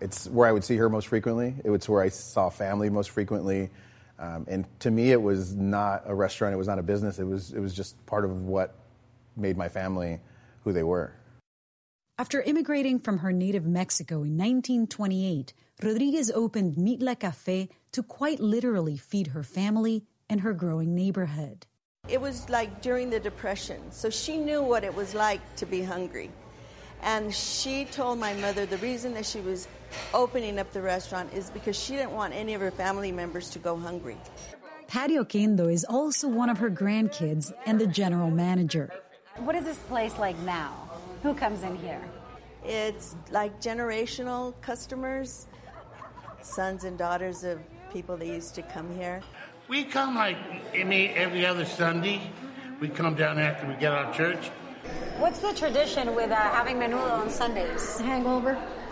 It's 0.01 0.27
where 0.27 0.47
I 0.47 0.51
would 0.51 0.63
see 0.63 0.77
her 0.77 0.87
most 0.87 1.07
frequently. 1.07 1.55
It 1.63 1.71
was 1.71 1.89
where 1.89 2.03
I 2.03 2.09
saw 2.09 2.49
family 2.49 2.91
most 2.91 3.09
frequently. 3.09 3.71
Um, 4.21 4.45
and 4.47 4.65
to 4.81 4.91
me, 4.91 5.11
it 5.11 5.21
was 5.21 5.55
not 5.55 6.03
a 6.05 6.13
restaurant. 6.13 6.53
It 6.53 6.57
was 6.57 6.67
not 6.67 6.77
a 6.77 6.83
business. 6.83 7.17
It 7.17 7.23
was, 7.23 7.51
it 7.51 7.59
was 7.59 7.73
just 7.73 8.03
part 8.05 8.23
of 8.23 8.43
what 8.43 8.75
made 9.35 9.57
my 9.57 9.67
family 9.67 10.19
who 10.63 10.71
they 10.71 10.83
were. 10.83 11.15
After 12.19 12.43
immigrating 12.43 12.99
from 12.99 13.17
her 13.17 13.33
native 13.33 13.65
Mexico 13.65 14.17
in 14.17 14.37
1928, 14.37 15.53
Rodriguez 15.81 16.29
opened 16.29 16.75
Mitla 16.75 17.15
Café 17.15 17.69
to 17.93 18.03
quite 18.03 18.39
literally 18.39 18.95
feed 18.95 19.27
her 19.27 19.41
family 19.41 20.03
and 20.29 20.41
her 20.41 20.53
growing 20.53 20.93
neighborhood. 20.93 21.65
It 22.07 22.21
was 22.21 22.47
like 22.47 22.83
during 22.83 23.09
the 23.09 23.19
Depression, 23.19 23.91
so 23.91 24.11
she 24.11 24.37
knew 24.37 24.61
what 24.61 24.83
it 24.83 24.93
was 24.93 25.15
like 25.15 25.41
to 25.55 25.65
be 25.65 25.81
hungry. 25.81 26.29
And 27.01 27.33
she 27.33 27.85
told 27.85 28.19
my 28.19 28.33
mother 28.35 28.67
the 28.67 28.77
reason 28.77 29.15
that 29.15 29.25
she 29.25 29.39
was 29.39 29.67
opening 30.13 30.59
up 30.59 30.71
the 30.71 30.81
restaurant 30.81 31.33
is 31.33 31.49
because 31.49 31.77
she 31.77 31.93
didn't 31.93 32.11
want 32.11 32.33
any 32.33 32.53
of 32.53 32.61
her 32.61 32.71
family 32.71 33.11
members 33.11 33.49
to 33.51 33.59
go 33.59 33.77
hungry. 33.77 34.17
Patty 34.87 35.15
Oquendo 35.15 35.71
is 35.71 35.85
also 35.85 36.27
one 36.27 36.49
of 36.49 36.57
her 36.57 36.69
grandkids 36.69 37.53
and 37.65 37.79
the 37.79 37.87
general 37.87 38.29
manager. 38.29 38.91
What 39.37 39.55
is 39.55 39.63
this 39.63 39.77
place 39.79 40.17
like 40.17 40.37
now? 40.39 40.89
Who 41.23 41.33
comes 41.33 41.63
in 41.63 41.77
here? 41.77 42.01
It's 42.65 43.15
like 43.31 43.61
generational 43.61 44.53
customers, 44.61 45.47
sons 46.41 46.83
and 46.83 46.97
daughters 46.97 47.43
of 47.43 47.59
people 47.91 48.17
that 48.17 48.27
used 48.27 48.53
to 48.55 48.61
come 48.61 48.93
here. 48.95 49.21
We 49.67 49.83
come 49.85 50.15
like 50.15 50.37
any 50.73 51.09
every 51.09 51.45
other 51.45 51.65
Sunday. 51.65 52.21
We 52.79 52.89
come 52.89 53.15
down 53.15 53.39
after 53.39 53.67
we 53.67 53.75
get 53.75 53.93
out 53.93 54.09
of 54.09 54.15
church. 54.15 54.51
What's 55.19 55.39
the 55.39 55.53
tradition 55.53 56.15
with 56.15 56.31
uh, 56.31 56.35
having 56.35 56.77
menudo 56.77 57.11
on 57.11 57.29
Sundays? 57.29 57.99
Hangover. 57.99 58.57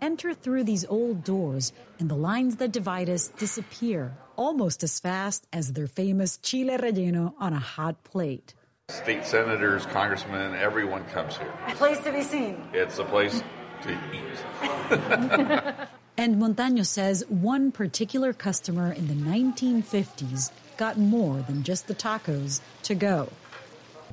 Enter 0.00 0.34
through 0.34 0.64
these 0.64 0.84
old 0.86 1.24
doors, 1.24 1.72
and 1.98 2.08
the 2.08 2.16
lines 2.16 2.56
that 2.56 2.72
divide 2.72 3.08
us 3.08 3.28
disappear 3.28 4.16
almost 4.36 4.82
as 4.82 4.98
fast 4.98 5.46
as 5.52 5.72
their 5.72 5.86
famous 5.86 6.36
chile 6.38 6.76
relleno 6.76 7.34
on 7.38 7.52
a 7.52 7.58
hot 7.58 8.02
plate. 8.04 8.54
State 8.88 9.24
senators, 9.24 9.86
congressmen, 9.86 10.54
everyone 10.54 11.04
comes 11.06 11.36
here. 11.36 11.52
A 11.68 11.74
place 11.74 11.98
to 12.00 12.12
be 12.12 12.22
seen. 12.22 12.62
It's 12.72 12.98
a 12.98 13.04
place 13.04 13.42
to 13.82 13.98
eat. 14.12 15.78
And 16.16 16.36
Montaño 16.36 16.86
says 16.86 17.24
one 17.28 17.72
particular 17.72 18.32
customer 18.32 18.92
in 18.92 19.08
the 19.08 19.14
1950s 19.14 20.52
got 20.76 20.96
more 20.96 21.38
than 21.42 21.64
just 21.64 21.88
the 21.88 21.94
tacos 21.94 22.60
to 22.84 22.94
go. 22.94 23.28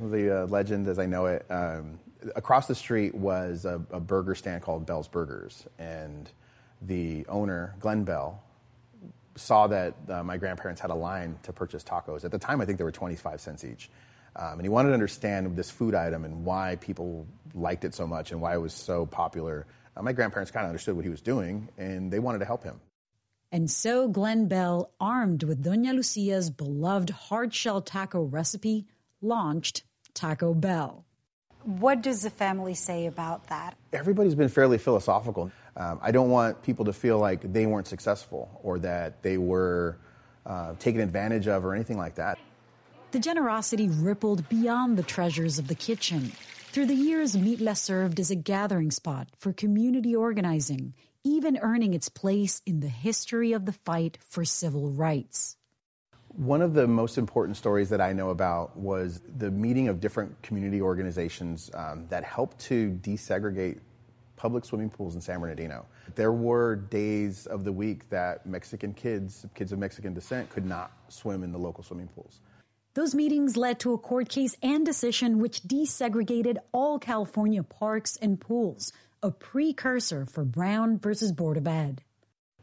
The 0.01 0.43
uh, 0.43 0.47
legend, 0.47 0.87
as 0.87 0.97
I 0.97 1.05
know 1.05 1.27
it, 1.27 1.45
um, 1.51 1.99
across 2.35 2.67
the 2.67 2.75
street 2.75 3.15
was 3.15 3.65
a, 3.65 3.81
a, 3.91 3.99
burger 3.99 4.35
stand 4.35 4.61
called 4.61 4.85
Bell's 4.85 5.07
Burgers, 5.07 5.65
and 5.79 6.29
the 6.81 7.25
owner, 7.27 7.75
Glenn 7.79 8.03
Bell, 8.03 8.41
saw 9.35 9.67
that 9.67 9.95
uh, 10.09 10.23
my 10.23 10.37
grandparents 10.37 10.81
had 10.81 10.91
a 10.91 10.95
line 10.95 11.37
to 11.43 11.53
purchase 11.53 11.83
tacos. 11.83 12.25
At 12.25 12.31
the 12.31 12.37
time, 12.37 12.61
I 12.61 12.65
think 12.65 12.77
they 12.77 12.83
were 12.83 12.91
25 12.91 13.39
cents 13.39 13.63
each. 13.63 13.89
Um, 14.35 14.53
and 14.53 14.61
he 14.61 14.69
wanted 14.69 14.89
to 14.89 14.93
understand 14.93 15.55
this 15.55 15.69
food 15.69 15.93
item 15.93 16.23
and 16.23 16.45
why 16.45 16.77
people 16.79 17.27
liked 17.53 17.83
it 17.83 17.93
so 17.93 18.07
much 18.07 18.31
and 18.31 18.41
why 18.41 18.53
it 18.53 18.59
was 18.59 18.73
so 18.73 19.05
popular. 19.05 19.65
Uh, 19.95 20.01
my 20.01 20.13
grandparents 20.13 20.51
kind 20.51 20.65
of 20.65 20.69
understood 20.69 20.95
what 20.95 21.03
he 21.03 21.11
was 21.11 21.21
doing, 21.21 21.69
and 21.77 22.11
they 22.11 22.19
wanted 22.19 22.39
to 22.39 22.45
help 22.45 22.63
him. 22.63 22.79
And 23.51 23.69
so 23.69 24.07
Glenn 24.07 24.47
Bell, 24.47 24.91
armed 24.99 25.43
with 25.43 25.61
Doña 25.61 25.93
Lucia's 25.93 26.49
beloved 26.49 27.09
hard 27.09 27.53
shell 27.53 27.81
taco 27.81 28.23
recipe, 28.23 28.85
launched 29.21 29.83
Taco 30.13 30.53
Bell. 30.53 31.05
What 31.63 32.01
does 32.01 32.23
the 32.23 32.29
family 32.29 32.73
say 32.73 33.05
about 33.05 33.47
that? 33.47 33.75
Everybody's 33.93 34.35
been 34.35 34.49
fairly 34.49 34.77
philosophical. 34.77 35.51
Um, 35.77 35.99
I 36.01 36.11
don't 36.11 36.29
want 36.29 36.63
people 36.63 36.85
to 36.85 36.93
feel 36.93 37.19
like 37.19 37.53
they 37.53 37.65
weren't 37.65 37.87
successful 37.87 38.59
or 38.63 38.79
that 38.79 39.21
they 39.21 39.37
were 39.37 39.97
uh, 40.45 40.73
taken 40.79 41.01
advantage 41.01 41.47
of 41.47 41.63
or 41.63 41.73
anything 41.73 41.97
like 41.97 42.15
that. 42.15 42.39
The 43.11 43.19
generosity 43.19 43.89
rippled 43.89 44.47
beyond 44.49 44.97
the 44.97 45.03
treasures 45.03 45.59
of 45.59 45.67
the 45.67 45.75
kitchen. 45.75 46.31
Through 46.71 46.85
the 46.85 46.95
years, 46.95 47.35
Mitla 47.35 47.75
served 47.75 48.19
as 48.19 48.31
a 48.31 48.35
gathering 48.35 48.91
spot 48.91 49.27
for 49.37 49.51
community 49.51 50.15
organizing, 50.15 50.93
even 51.23 51.59
earning 51.61 51.93
its 51.93 52.07
place 52.07 52.61
in 52.65 52.79
the 52.79 52.87
history 52.87 53.51
of 53.51 53.65
the 53.65 53.73
fight 53.73 54.17
for 54.21 54.45
civil 54.45 54.89
rights. 54.89 55.57
One 56.37 56.61
of 56.61 56.73
the 56.73 56.87
most 56.87 57.17
important 57.17 57.57
stories 57.57 57.89
that 57.89 57.99
I 57.99 58.13
know 58.13 58.29
about 58.29 58.77
was 58.77 59.21
the 59.37 59.51
meeting 59.51 59.89
of 59.89 59.99
different 59.99 60.41
community 60.41 60.81
organizations 60.81 61.69
um, 61.73 62.07
that 62.07 62.23
helped 62.23 62.57
to 62.61 62.91
desegregate 63.01 63.79
public 64.37 64.63
swimming 64.65 64.89
pools 64.89 65.13
in 65.13 65.21
San 65.21 65.39
Bernardino. 65.39 65.85
There 66.15 66.31
were 66.31 66.77
days 66.77 67.45
of 67.47 67.63
the 67.63 67.71
week 67.71 68.09
that 68.09 68.45
Mexican 68.45 68.93
kids, 68.93 69.45
kids 69.55 69.71
of 69.71 69.79
Mexican 69.79 70.13
descent, 70.13 70.49
could 70.49 70.65
not 70.65 70.91
swim 71.09 71.43
in 71.43 71.51
the 71.51 71.59
local 71.59 71.83
swimming 71.83 72.07
pools. 72.07 72.39
Those 72.93 73.13
meetings 73.13 73.55
led 73.55 73.79
to 73.81 73.93
a 73.93 73.97
court 73.97 74.29
case 74.29 74.55
and 74.63 74.85
decision 74.85 75.39
which 75.39 75.63
desegregated 75.63 76.57
all 76.71 76.97
California 76.97 77.61
parks 77.61 78.17
and 78.21 78.39
pools, 78.39 78.91
a 79.21 79.31
precursor 79.31 80.25
for 80.25 80.43
Brown 80.43 80.97
versus 80.97 81.31
Board 81.31 81.57
of 81.57 81.67
Ed. 81.67 82.03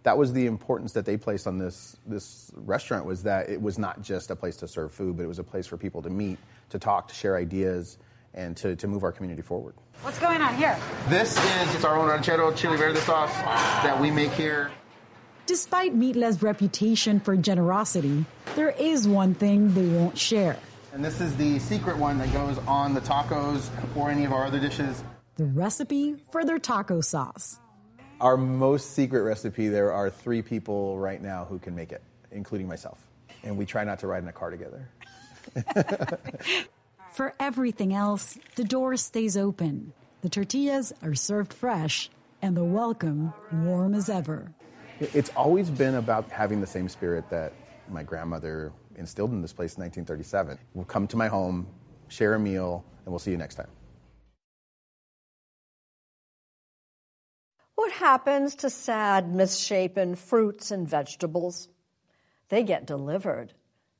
That 0.04 0.16
was 0.16 0.32
the 0.32 0.46
importance 0.46 0.92
that 0.92 1.04
they 1.04 1.16
placed 1.16 1.46
on 1.46 1.58
this 1.58 1.96
this 2.06 2.50
restaurant 2.54 3.04
was 3.04 3.24
that 3.24 3.50
it 3.50 3.60
was 3.60 3.78
not 3.78 4.00
just 4.00 4.30
a 4.30 4.36
place 4.36 4.56
to 4.58 4.68
serve 4.68 4.92
food, 4.92 5.16
but 5.16 5.24
it 5.24 5.26
was 5.26 5.38
a 5.38 5.44
place 5.44 5.66
for 5.66 5.76
people 5.76 6.02
to 6.02 6.10
meet, 6.10 6.38
to 6.70 6.78
talk, 6.78 7.08
to 7.08 7.14
share 7.14 7.36
ideas, 7.36 7.98
and 8.34 8.56
to, 8.58 8.76
to 8.76 8.86
move 8.86 9.02
our 9.04 9.12
community 9.12 9.42
forward. 9.42 9.74
What's 10.02 10.18
going 10.18 10.40
on 10.40 10.54
here? 10.56 10.78
This 11.08 11.32
is 11.36 11.74
it's 11.74 11.84
our 11.84 11.98
own 11.98 12.08
ranchero 12.08 12.52
chili 12.52 12.76
verde 12.76 13.00
sauce 13.00 13.34
that 13.82 14.00
we 14.00 14.10
make 14.10 14.32
here. 14.32 14.70
Despite 15.46 15.94
Mitla's 15.94 16.42
reputation 16.42 17.20
for 17.20 17.36
generosity, 17.36 18.24
there 18.54 18.70
is 18.70 19.08
one 19.08 19.34
thing 19.34 19.72
they 19.74 19.86
won't 19.86 20.16
share. 20.16 20.58
And 20.92 21.04
this 21.04 21.20
is 21.20 21.34
the 21.36 21.58
secret 21.58 21.96
one 21.96 22.18
that 22.18 22.32
goes 22.32 22.58
on 22.66 22.94
the 22.94 23.00
tacos 23.00 23.68
or 23.96 24.10
any 24.10 24.24
of 24.24 24.32
our 24.32 24.46
other 24.46 24.60
dishes. 24.60 25.02
The 25.36 25.46
recipe 25.46 26.16
for 26.30 26.44
their 26.44 26.58
taco 26.58 27.00
sauce. 27.00 27.58
Our 28.20 28.36
most 28.36 28.94
secret 28.94 29.22
recipe, 29.22 29.68
there 29.68 29.92
are 29.92 30.10
three 30.10 30.42
people 30.42 30.98
right 30.98 31.22
now 31.22 31.44
who 31.44 31.60
can 31.60 31.76
make 31.76 31.92
it, 31.92 32.02
including 32.32 32.66
myself. 32.66 32.98
And 33.44 33.56
we 33.56 33.64
try 33.64 33.84
not 33.84 34.00
to 34.00 34.08
ride 34.08 34.24
in 34.24 34.28
a 34.28 34.32
car 34.32 34.50
together. 34.50 34.88
for 37.12 37.32
everything 37.38 37.94
else, 37.94 38.36
the 38.56 38.64
door 38.64 38.96
stays 38.96 39.36
open. 39.36 39.92
The 40.22 40.28
tortillas 40.28 40.92
are 41.00 41.14
served 41.14 41.52
fresh, 41.52 42.10
and 42.42 42.56
the 42.56 42.64
welcome 42.64 43.32
warm 43.52 43.94
as 43.94 44.08
ever. 44.08 44.52
It's 44.98 45.30
always 45.36 45.70
been 45.70 45.94
about 45.94 46.28
having 46.28 46.60
the 46.60 46.66
same 46.66 46.88
spirit 46.88 47.30
that 47.30 47.52
my 47.88 48.02
grandmother 48.02 48.72
instilled 48.96 49.30
in 49.30 49.42
this 49.42 49.52
place 49.52 49.76
in 49.76 49.82
1937. 49.82 50.58
We'll 50.74 50.84
come 50.84 51.06
to 51.06 51.16
my 51.16 51.28
home, 51.28 51.68
share 52.08 52.34
a 52.34 52.40
meal, 52.40 52.84
and 53.04 53.12
we'll 53.12 53.20
see 53.20 53.30
you 53.30 53.36
next 53.36 53.54
time. 53.54 53.68
What 57.78 57.92
happens 57.92 58.56
to 58.56 58.70
sad, 58.70 59.32
misshapen 59.32 60.16
fruits 60.16 60.72
and 60.72 60.88
vegetables? 60.88 61.68
They 62.48 62.64
get 62.64 62.86
delivered, 62.86 63.52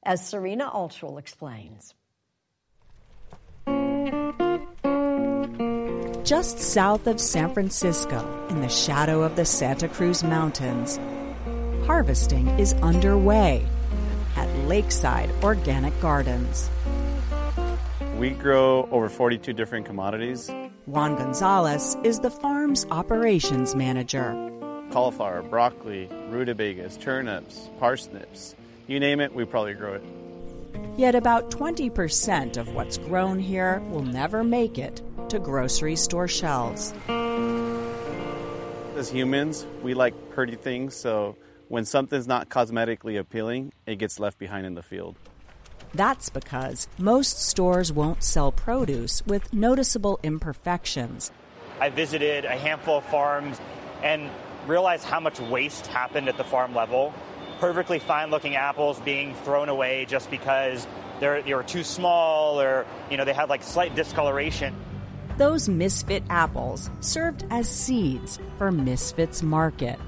as 0.03 0.27
Serena 0.27 0.69
Altschul 0.69 1.17
explains. 1.17 1.95
Just 6.25 6.59
south 6.59 7.07
of 7.07 7.21
San 7.21 7.55
Francisco, 7.55 8.47
in 8.51 8.63
the 8.63 8.69
shadow 8.69 9.23
of 9.23 9.37
the 9.37 9.45
Santa 9.45 9.87
Cruz 9.87 10.25
Mountains, 10.25 10.99
harvesting 11.87 12.49
is 12.59 12.73
underway 12.83 13.65
at 14.35 14.53
Lakeside 14.67 15.31
Organic 15.45 15.99
Gardens. 16.01 16.69
We 18.19 18.31
grow 18.31 18.89
over 18.91 19.09
42 19.09 19.53
different 19.53 19.87
commodities. 19.87 20.51
Juan 20.87 21.15
Gonzalez 21.15 21.97
is 22.03 22.19
the 22.19 22.33
farm's 22.33 22.85
operations 22.91 23.77
manager. 23.77 24.33
Cauliflower, 24.91 25.43
broccoli, 25.43 26.09
rutabagas, 26.29 26.97
turnips, 26.97 27.71
parsnips, 27.79 28.57
you 28.89 28.99
name 28.99 29.21
it, 29.21 29.33
we 29.33 29.45
probably 29.45 29.75
grow 29.75 29.95
it. 29.95 30.03
Yet 30.97 31.15
about 31.15 31.53
20% 31.53 32.57
of 32.57 32.75
what's 32.75 32.99
grown 32.99 33.39
here 33.39 33.79
will 33.89 34.03
never 34.03 34.43
make 34.43 34.79
it 34.79 35.01
to 35.29 35.39
grocery 35.39 35.95
store 35.95 36.27
shelves. 36.27 36.93
As 38.97 39.09
humans, 39.09 39.65
we 39.81 39.95
like 39.95 40.15
pretty 40.31 40.57
things, 40.57 40.97
so 40.97 41.37
when 41.69 41.85
something's 41.85 42.27
not 42.27 42.49
cosmetically 42.49 43.17
appealing, 43.17 43.73
it 43.87 44.01
gets 44.01 44.19
left 44.19 44.39
behind 44.39 44.67
in 44.67 44.75
the 44.75 44.83
field. 44.83 45.15
That's 45.95 46.29
because 46.29 46.87
most 46.99 47.41
stores 47.41 47.93
won't 47.93 48.23
sell 48.23 48.53
produce 48.53 49.27
with 49.27 49.53
noticeable 49.53 50.21
imperfections. 50.23 51.33
I 51.81 51.89
visited 51.91 52.45
a 52.45 52.57
handful 52.57 52.99
of 52.99 53.05
farms 53.07 53.61
and 54.03 54.31
realized 54.67 55.05
how 55.05 55.21
much 55.21 55.41
waste 55.41 55.87
happened 55.87 56.29
at 56.29 56.37
the 56.37 56.45
farm 56.45 56.75
level. 56.75 57.15
perfectly 57.59 57.99
fine 57.99 58.31
looking 58.31 58.57
apples 58.57 59.01
being 59.01 59.35
thrown 59.45 59.69
away 59.69 60.07
just 60.09 60.31
because 60.31 60.87
they're, 61.21 61.43
they 61.43 61.55
were 61.55 61.63
too 61.63 61.83
small 61.85 62.61
or, 62.61 62.87
you 63.11 63.17
know, 63.17 63.25
they 63.25 63.33
had 63.33 63.49
like 63.49 63.63
slight 63.63 63.95
discoloration. 63.95 64.75
Those 65.37 65.69
misfit 65.69 66.23
apples 66.31 66.91
served 67.01 67.45
as 67.51 67.69
seeds 67.69 68.39
for 68.57 68.73
Misfits 68.73 69.43
Market, 69.43 69.99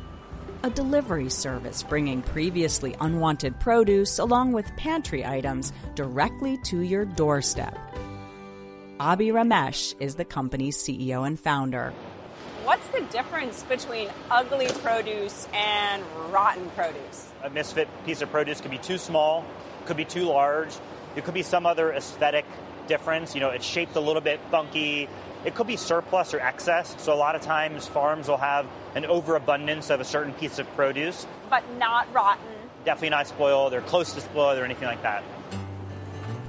a 0.63 0.71
delivery 0.71 1.31
service 1.31 1.83
bringing 1.83 2.21
previously 2.23 2.95
unwanted 3.01 3.59
produce 3.61 4.19
along 4.19 4.53
with 4.53 4.75
pantry 4.77 5.25
items 5.25 5.73
directly 5.95 6.59
to 6.59 6.81
your 6.81 7.05
doorstep. 7.05 7.77
Abhi 8.99 9.33
Ramesh 9.33 9.95
is 9.99 10.17
the 10.17 10.25
company's 10.27 10.77
CEO 10.77 11.27
and 11.27 11.41
founder. 11.41 11.93
What's 12.65 12.87
the 12.89 13.01
difference 13.11 13.63
between 13.63 14.11
ugly 14.31 14.69
produce 14.83 15.49
and 15.55 16.03
rotten 16.31 16.69
produce? 16.71 17.33
A 17.43 17.49
misfit 17.49 17.89
piece 18.05 18.21
of 18.21 18.31
produce 18.31 18.61
could 18.61 18.71
be 18.71 18.79
too 18.79 18.99
small, 18.99 19.47
could 19.87 19.97
be 19.97 20.05
too 20.05 20.25
large, 20.25 20.75
it 21.17 21.25
could 21.25 21.35
be 21.35 21.43
some 21.43 21.65
other 21.65 21.91
aesthetic 21.93 22.45
difference. 22.91 23.35
You 23.35 23.41
know, 23.41 23.49
it's 23.49 23.65
shaped 23.65 23.97
a 23.97 24.01
little 24.01 24.21
bit 24.21 24.41
funky. 24.51 25.09
It 25.47 25.55
could 25.55 25.67
be 25.67 25.77
surplus 25.77 26.35
or 26.35 26.41
excess. 26.41 26.95
So 26.99 27.15
a 27.15 27.17
lot 27.17 27.35
of 27.35 27.41
times 27.41 27.87
farms 27.87 28.29
will 28.29 28.37
have 28.37 28.67
an 28.95 29.07
overabundance 29.07 29.89
of 29.89 30.01
a 30.01 30.05
certain 30.05 30.35
piece 30.35 30.59
of 30.59 30.67
produce. 30.77 31.27
But 31.49 31.65
not 31.79 32.13
rotten. 32.13 32.45
Definitely 32.85 33.11
not 33.11 33.29
spoiled 33.29 33.73
or 33.73 33.81
close 33.81 34.13
to 34.13 34.21
spoiled 34.21 34.59
or 34.59 34.65
anything 34.67 34.89
like 34.89 35.03
that. 35.03 35.23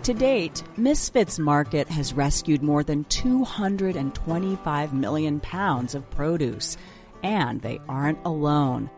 To 0.03 0.13
date, 0.15 0.63
Misfits 0.77 1.37
Market 1.37 1.87
has 1.87 2.11
rescued 2.11 2.63
more 2.63 2.83
than 2.83 3.03
225 3.05 4.93
million 4.93 5.39
pounds 5.39 5.93
of 5.93 6.09
produce. 6.09 6.75
And 7.21 7.61
they 7.61 7.79
aren't 7.87 8.17
alone. 8.25 8.89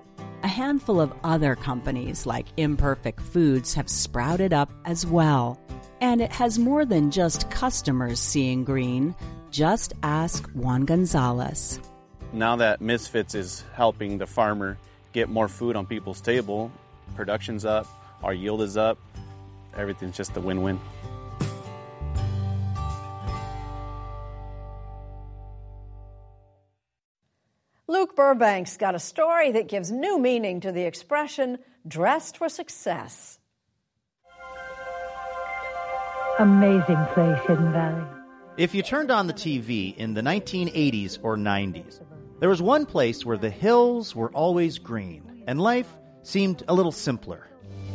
A 0.43 0.47
handful 0.47 1.01
of 1.01 1.13
other 1.23 1.55
companies 1.55 2.25
like 2.25 2.47
Imperfect 2.57 3.19
Foods 3.21 3.73
have 3.73 3.89
sprouted 3.89 4.53
up 4.53 4.71
as 4.85 5.05
well. 5.05 5.59
And 6.03 6.19
it 6.19 6.33
has 6.33 6.59
more 6.59 6.83
than 6.83 7.11
just 7.11 7.49
customers 7.49 8.19
seeing 8.19 8.65
green. 8.65 9.15
Just 9.51 9.93
ask 10.03 10.45
Juan 10.49 10.83
Gonzalez. 10.83 11.79
Now 12.33 12.57
that 12.57 12.81
Misfits 12.81 13.35
is 13.35 13.63
helping 13.73 14.17
the 14.17 14.27
farmer 14.27 14.77
get 15.13 15.29
more 15.29 15.47
food 15.47 15.77
on 15.77 15.85
people's 15.85 16.19
table, 16.19 16.73
production's 17.15 17.63
up, 17.63 17.87
our 18.21 18.33
yield 18.33 18.61
is 18.63 18.75
up, 18.75 18.97
everything's 19.77 20.17
just 20.17 20.35
a 20.35 20.41
win 20.41 20.61
win. 20.61 20.77
Luke 27.87 28.17
Burbank's 28.17 28.75
got 28.75 28.93
a 28.93 28.99
story 28.99 29.53
that 29.53 29.69
gives 29.69 29.89
new 29.89 30.19
meaning 30.19 30.59
to 30.59 30.73
the 30.73 30.83
expression 30.83 31.59
dressed 31.87 32.35
for 32.35 32.49
success. 32.49 33.39
Amazing 36.39 37.05
place, 37.13 37.39
Hidden 37.47 37.71
Valley. 37.73 38.03
If 38.57 38.73
you 38.73 38.81
turned 38.81 39.11
on 39.11 39.27
the 39.27 39.33
TV 39.33 39.95
in 39.95 40.15
the 40.15 40.21
1980s 40.21 41.19
or 41.21 41.37
90s, 41.37 41.99
there 42.39 42.49
was 42.49 42.61
one 42.61 42.87
place 42.87 43.23
where 43.23 43.37
the 43.37 43.51
hills 43.51 44.15
were 44.15 44.31
always 44.31 44.79
green 44.79 45.43
and 45.47 45.61
life 45.61 45.87
seemed 46.23 46.63
a 46.67 46.73
little 46.73 46.91
simpler. 46.91 47.47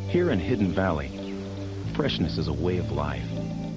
Here 0.08 0.30
in 0.30 0.38
Hidden 0.38 0.72
Valley, 0.72 1.10
freshness 1.94 2.38
is 2.38 2.46
a 2.46 2.52
way 2.52 2.78
of 2.78 2.92
life. 2.92 3.26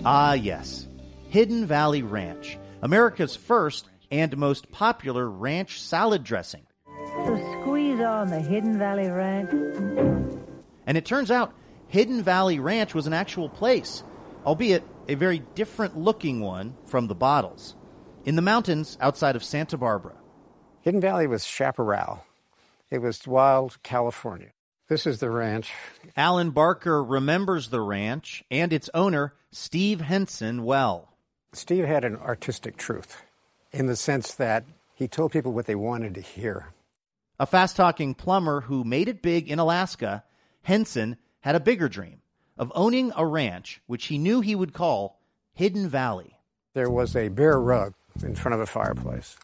Ah, 0.05 0.33
yes. 0.33 0.87
Hidden 1.29 1.65
Valley 1.65 2.03
Ranch, 2.03 2.57
America's 2.83 3.35
first 3.35 3.89
and 4.11 4.37
most 4.37 4.71
popular 4.71 5.27
ranch 5.27 5.81
salad 5.81 6.23
dressing. 6.23 6.67
So 7.25 7.61
squeeze 7.61 7.99
on 7.99 8.29
the 8.29 8.39
Hidden 8.39 8.77
Valley 8.77 9.09
Ranch. 9.09 9.49
And 10.85 10.97
it 10.97 11.05
turns 11.05 11.31
out 11.31 11.53
Hidden 11.87 12.21
Valley 12.21 12.59
Ranch 12.59 12.93
was 12.93 13.07
an 13.07 13.13
actual 13.13 13.49
place, 13.49 14.03
albeit 14.45 14.83
a 15.07 15.15
very 15.15 15.39
different 15.55 15.97
looking 15.97 16.39
one 16.39 16.75
from 16.85 17.07
the 17.07 17.15
bottles, 17.15 17.75
in 18.25 18.35
the 18.35 18.41
mountains 18.41 18.97
outside 19.01 19.35
of 19.35 19.43
Santa 19.43 19.77
Barbara. 19.77 20.15
Hidden 20.81 21.01
Valley 21.01 21.27
was 21.27 21.45
chaparral. 21.45 22.25
It 22.89 22.99
was 22.99 23.27
wild 23.27 23.77
California. 23.83 24.51
This 24.87 25.07
is 25.07 25.19
the 25.19 25.29
ranch. 25.29 25.71
Alan 26.17 26.49
Barker 26.51 27.03
remembers 27.03 27.69
the 27.69 27.81
ranch 27.81 28.43
and 28.51 28.73
its 28.73 28.89
owner, 28.93 29.33
Steve 29.51 30.01
Henson, 30.01 30.65
well. 30.65 31.09
Steve 31.53 31.85
had 31.85 32.03
an 32.03 32.17
artistic 32.17 32.77
truth 32.77 33.21
in 33.71 33.85
the 33.85 33.95
sense 33.95 34.33
that 34.35 34.65
he 34.95 35.07
told 35.07 35.31
people 35.31 35.53
what 35.53 35.65
they 35.65 35.75
wanted 35.75 36.15
to 36.15 36.21
hear. 36.21 36.73
A 37.39 37.45
fast 37.45 37.75
talking 37.75 38.13
plumber 38.13 38.61
who 38.61 38.83
made 38.83 39.07
it 39.07 39.21
big 39.21 39.49
in 39.49 39.59
Alaska, 39.59 40.23
Henson 40.61 41.17
had 41.39 41.55
a 41.55 41.59
bigger 41.59 41.89
dream 41.89 42.20
of 42.61 42.71
owning 42.75 43.11
a 43.17 43.25
ranch 43.25 43.81
which 43.87 44.05
he 44.05 44.19
knew 44.19 44.39
he 44.39 44.53
would 44.53 44.71
call 44.71 45.19
Hidden 45.53 45.89
Valley. 45.89 46.37
There 46.75 46.91
was 46.91 47.15
a 47.15 47.27
bear 47.27 47.59
rug 47.59 47.95
in 48.23 48.35
front 48.35 48.53
of 48.53 48.61
a 48.61 48.67
fireplace. 48.67 49.35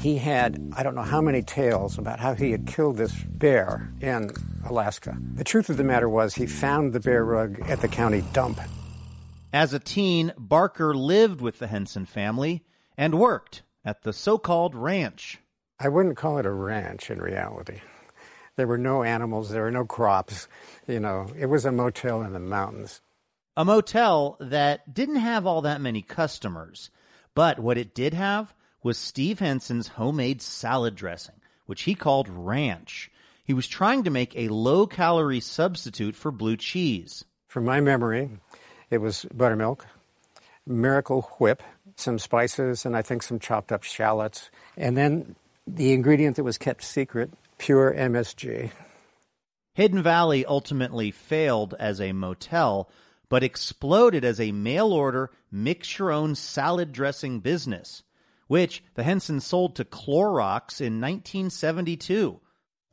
He 0.00 0.16
had, 0.16 0.72
I 0.74 0.82
don't 0.82 0.94
know 0.94 1.02
how 1.02 1.20
many 1.20 1.42
tales 1.42 1.98
about 1.98 2.18
how 2.18 2.32
he 2.34 2.52
had 2.52 2.66
killed 2.66 2.96
this 2.96 3.12
bear 3.12 3.92
in 4.00 4.30
Alaska. 4.64 5.18
The 5.34 5.44
truth 5.44 5.68
of 5.68 5.76
the 5.76 5.84
matter 5.84 6.08
was, 6.08 6.34
he 6.34 6.46
found 6.46 6.94
the 6.94 7.00
bear 7.00 7.22
rug 7.22 7.60
at 7.68 7.82
the 7.82 7.88
county 7.88 8.24
dump. 8.32 8.60
As 9.52 9.74
a 9.74 9.78
teen, 9.78 10.32
Barker 10.38 10.94
lived 10.94 11.42
with 11.42 11.58
the 11.58 11.66
Henson 11.66 12.06
family 12.06 12.64
and 12.96 13.18
worked 13.18 13.62
at 13.84 14.02
the 14.04 14.14
so 14.14 14.38
called 14.38 14.74
ranch. 14.74 15.38
I 15.78 15.90
wouldn't 15.90 16.16
call 16.16 16.38
it 16.38 16.46
a 16.46 16.50
ranch 16.50 17.10
in 17.10 17.20
reality. 17.20 17.80
There 18.56 18.66
were 18.66 18.78
no 18.78 19.02
animals, 19.02 19.50
there 19.50 19.62
were 19.62 19.70
no 19.70 19.84
crops. 19.84 20.48
You 20.86 21.00
know, 21.00 21.28
it 21.38 21.46
was 21.46 21.64
a 21.64 21.72
motel 21.72 22.22
in 22.22 22.32
the 22.32 22.40
mountains. 22.40 23.00
A 23.56 23.64
motel 23.64 24.36
that 24.40 24.92
didn't 24.92 25.16
have 25.16 25.46
all 25.46 25.62
that 25.62 25.80
many 25.80 26.02
customers. 26.02 26.90
But 27.34 27.58
what 27.58 27.78
it 27.78 27.94
did 27.94 28.14
have 28.14 28.54
was 28.82 28.96
Steve 28.96 29.40
Henson's 29.40 29.88
homemade 29.88 30.40
salad 30.40 30.94
dressing, 30.96 31.34
which 31.66 31.82
he 31.82 31.94
called 31.94 32.28
ranch. 32.28 33.10
He 33.44 33.52
was 33.52 33.68
trying 33.68 34.04
to 34.04 34.10
make 34.10 34.34
a 34.36 34.48
low 34.48 34.86
calorie 34.86 35.40
substitute 35.40 36.16
for 36.16 36.30
blue 36.30 36.56
cheese. 36.56 37.24
From 37.48 37.64
my 37.64 37.80
memory, 37.80 38.30
it 38.90 38.98
was 38.98 39.26
buttermilk, 39.34 39.86
Miracle 40.66 41.22
Whip, 41.38 41.62
some 41.94 42.18
spices, 42.18 42.84
and 42.86 42.96
I 42.96 43.02
think 43.02 43.22
some 43.22 43.38
chopped 43.38 43.70
up 43.70 43.82
shallots. 43.82 44.50
And 44.76 44.96
then 44.96 45.36
the 45.66 45.92
ingredient 45.92 46.36
that 46.36 46.44
was 46.44 46.58
kept 46.58 46.82
secret, 46.82 47.30
pure 47.58 47.92
MSG. 47.94 48.70
Hidden 49.74 50.02
Valley 50.02 50.46
ultimately 50.46 51.10
failed 51.10 51.74
as 51.78 52.00
a 52.00 52.12
motel, 52.12 52.90
but 53.28 53.42
exploded 53.42 54.24
as 54.24 54.40
a 54.40 54.52
mail 54.52 54.92
order, 54.92 55.30
mix 55.50 55.98
your 55.98 56.12
own 56.12 56.34
salad 56.34 56.92
dressing 56.92 57.40
business, 57.40 58.02
which 58.46 58.82
the 58.94 59.02
Henson 59.02 59.40
sold 59.40 59.76
to 59.76 59.84
Clorox 59.84 60.80
in 60.80 61.00
1972. 61.00 62.40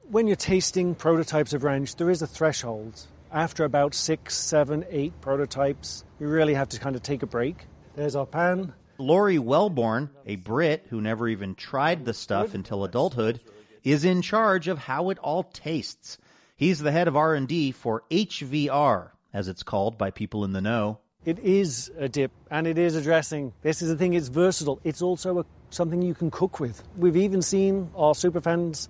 When 0.03 0.27
you're 0.27 0.35
tasting 0.35 0.95
prototypes 0.95 1.53
of 1.53 1.63
ranch, 1.63 1.95
there 1.95 2.09
is 2.09 2.21
a 2.21 2.27
threshold. 2.27 3.07
After 3.31 3.63
about 3.63 3.95
six, 3.95 4.35
seven, 4.35 4.83
eight 4.89 5.19
prototypes, 5.21 6.03
you 6.19 6.27
really 6.27 6.53
have 6.53 6.69
to 6.69 6.79
kind 6.79 6.95
of 6.95 7.01
take 7.01 7.23
a 7.23 7.27
break. 7.27 7.65
There's 7.95 8.15
our 8.15 8.25
pan. 8.25 8.73
Laurie 8.97 9.39
Wellborn, 9.39 10.09
a 10.25 10.35
Brit 10.35 10.85
who 10.89 11.01
never 11.01 11.27
even 11.27 11.55
tried 11.55 12.05
the 12.05 12.13
stuff 12.13 12.53
until 12.53 12.83
adulthood, 12.83 13.39
is 13.83 14.05
in 14.05 14.21
charge 14.21 14.67
of 14.67 14.77
how 14.77 15.09
it 15.09 15.19
all 15.19 15.43
tastes. 15.43 16.17
He's 16.55 16.79
the 16.79 16.91
head 16.91 17.07
of 17.07 17.17
R&D 17.17 17.71
for 17.71 18.03
HVR, 18.09 19.09
as 19.33 19.47
it's 19.47 19.63
called 19.63 19.97
by 19.97 20.11
people 20.11 20.45
in 20.45 20.53
the 20.53 20.61
know. 20.61 20.99
It 21.25 21.39
is 21.39 21.91
a 21.97 22.09
dip 22.09 22.31
and 22.51 22.67
it 22.67 22.77
is 22.77 22.95
a 22.95 23.01
dressing. 23.01 23.53
This 23.61 23.81
is 23.81 23.89
the 23.89 23.95
thing, 23.95 24.13
it's 24.13 24.27
versatile. 24.27 24.79
It's 24.83 25.01
also 25.01 25.39
a, 25.39 25.45
something 25.69 26.01
you 26.01 26.13
can 26.13 26.31
cook 26.31 26.59
with. 26.59 26.83
We've 26.97 27.17
even 27.17 27.41
seen 27.41 27.89
our 27.95 28.13
superfans 28.13 28.89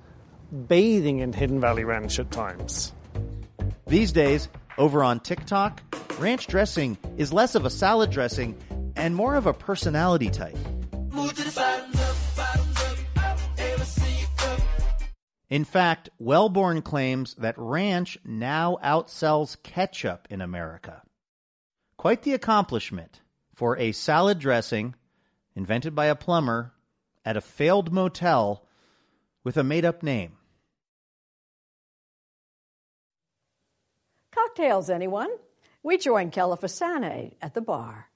bathing 0.67 1.19
in 1.19 1.33
Hidden 1.33 1.60
Valley 1.60 1.83
Ranch 1.83 2.19
at 2.19 2.31
times. 2.31 2.91
These 3.87 4.12
days, 4.12 4.50
over 4.77 5.04
on 5.04 5.19
TikTok, 5.19 5.81
ranch 6.17 6.48
dressing 6.48 6.98
is 7.17 7.31
less 7.31 7.56
of 7.56 7.65
a 7.65 7.69
salad 7.69 8.10
dressing 8.10 8.58
and 8.96 9.15
more 9.15 9.35
of 9.35 9.46
a 9.46 9.54
personality 9.54 10.29
type. 10.29 10.58
In 15.54 15.65
fact, 15.65 16.10
Wellborn 16.17 16.81
claims 16.81 17.35
that 17.35 17.54
ranch 17.60 18.17
now 18.25 18.79
outsells 18.83 19.56
ketchup 19.62 20.27
in 20.31 20.41
America. 20.41 21.04
Quite 21.95 22.23
the 22.23 22.33
accomplishment 22.33 23.21
for 23.54 23.77
a 23.77 23.91
salad 23.91 24.39
dressing 24.39 24.95
invented 25.56 25.93
by 25.93 26.08
a 26.08 26.15
plumber 26.15 26.73
at 27.23 27.37
a 27.37 27.41
failed 27.41 27.93
motel 27.93 28.65
with 29.43 29.56
a 29.56 29.63
made 29.63 29.85
up 29.85 30.01
name. 30.01 30.37
Cocktails, 34.31 34.89
anyone? 34.89 35.29
We 35.83 35.99
join 35.99 36.31
Kelefa 36.31 36.67
Sanneh 36.67 37.35
at 37.43 37.54
the 37.54 37.62
bar. 37.62 38.10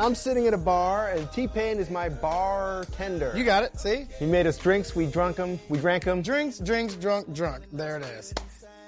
I'm 0.00 0.14
sitting 0.14 0.46
at 0.46 0.54
a 0.54 0.58
bar, 0.58 1.10
and 1.10 1.30
T 1.30 1.46
Pain 1.46 1.78
is 1.78 1.90
my 1.90 2.08
bartender. 2.08 3.34
You 3.36 3.44
got 3.44 3.64
it. 3.64 3.78
See? 3.78 4.06
He 4.18 4.24
made 4.24 4.46
us 4.46 4.56
drinks. 4.56 4.96
We 4.96 5.06
drunk 5.06 5.36
them. 5.36 5.60
We 5.68 5.78
drank 5.78 6.04
them. 6.04 6.22
Drinks, 6.22 6.58
drinks, 6.58 6.94
drunk, 6.94 7.34
drunk. 7.34 7.64
There 7.70 7.98
it 7.98 8.04
is. 8.04 8.32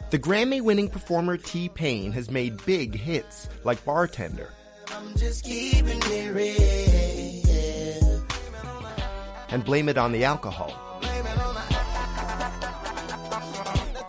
The 0.09 0.19
Grammy 0.19 0.63
winning 0.63 0.89
performer 0.89 1.37
T 1.37 1.69
Pain 1.69 2.13
has 2.13 2.31
made 2.31 2.65
big 2.65 2.95
hits 2.95 3.51
like 3.63 3.85
Bartender. 3.85 4.55
And 9.51 9.65
Blame 9.67 9.91
It 9.91 9.99
on 9.99 10.13
the 10.13 10.25
Alcohol. 10.25 10.75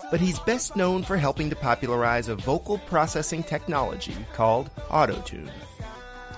But 0.09 0.21
he's 0.21 0.39
best 0.39 0.77
known 0.77 1.03
for 1.03 1.17
helping 1.17 1.49
to 1.49 1.55
popularize 1.57 2.29
a 2.29 2.35
vocal 2.35 2.77
processing 2.77 3.43
technology 3.43 4.15
called 4.31 4.69
autotune. 4.89 5.49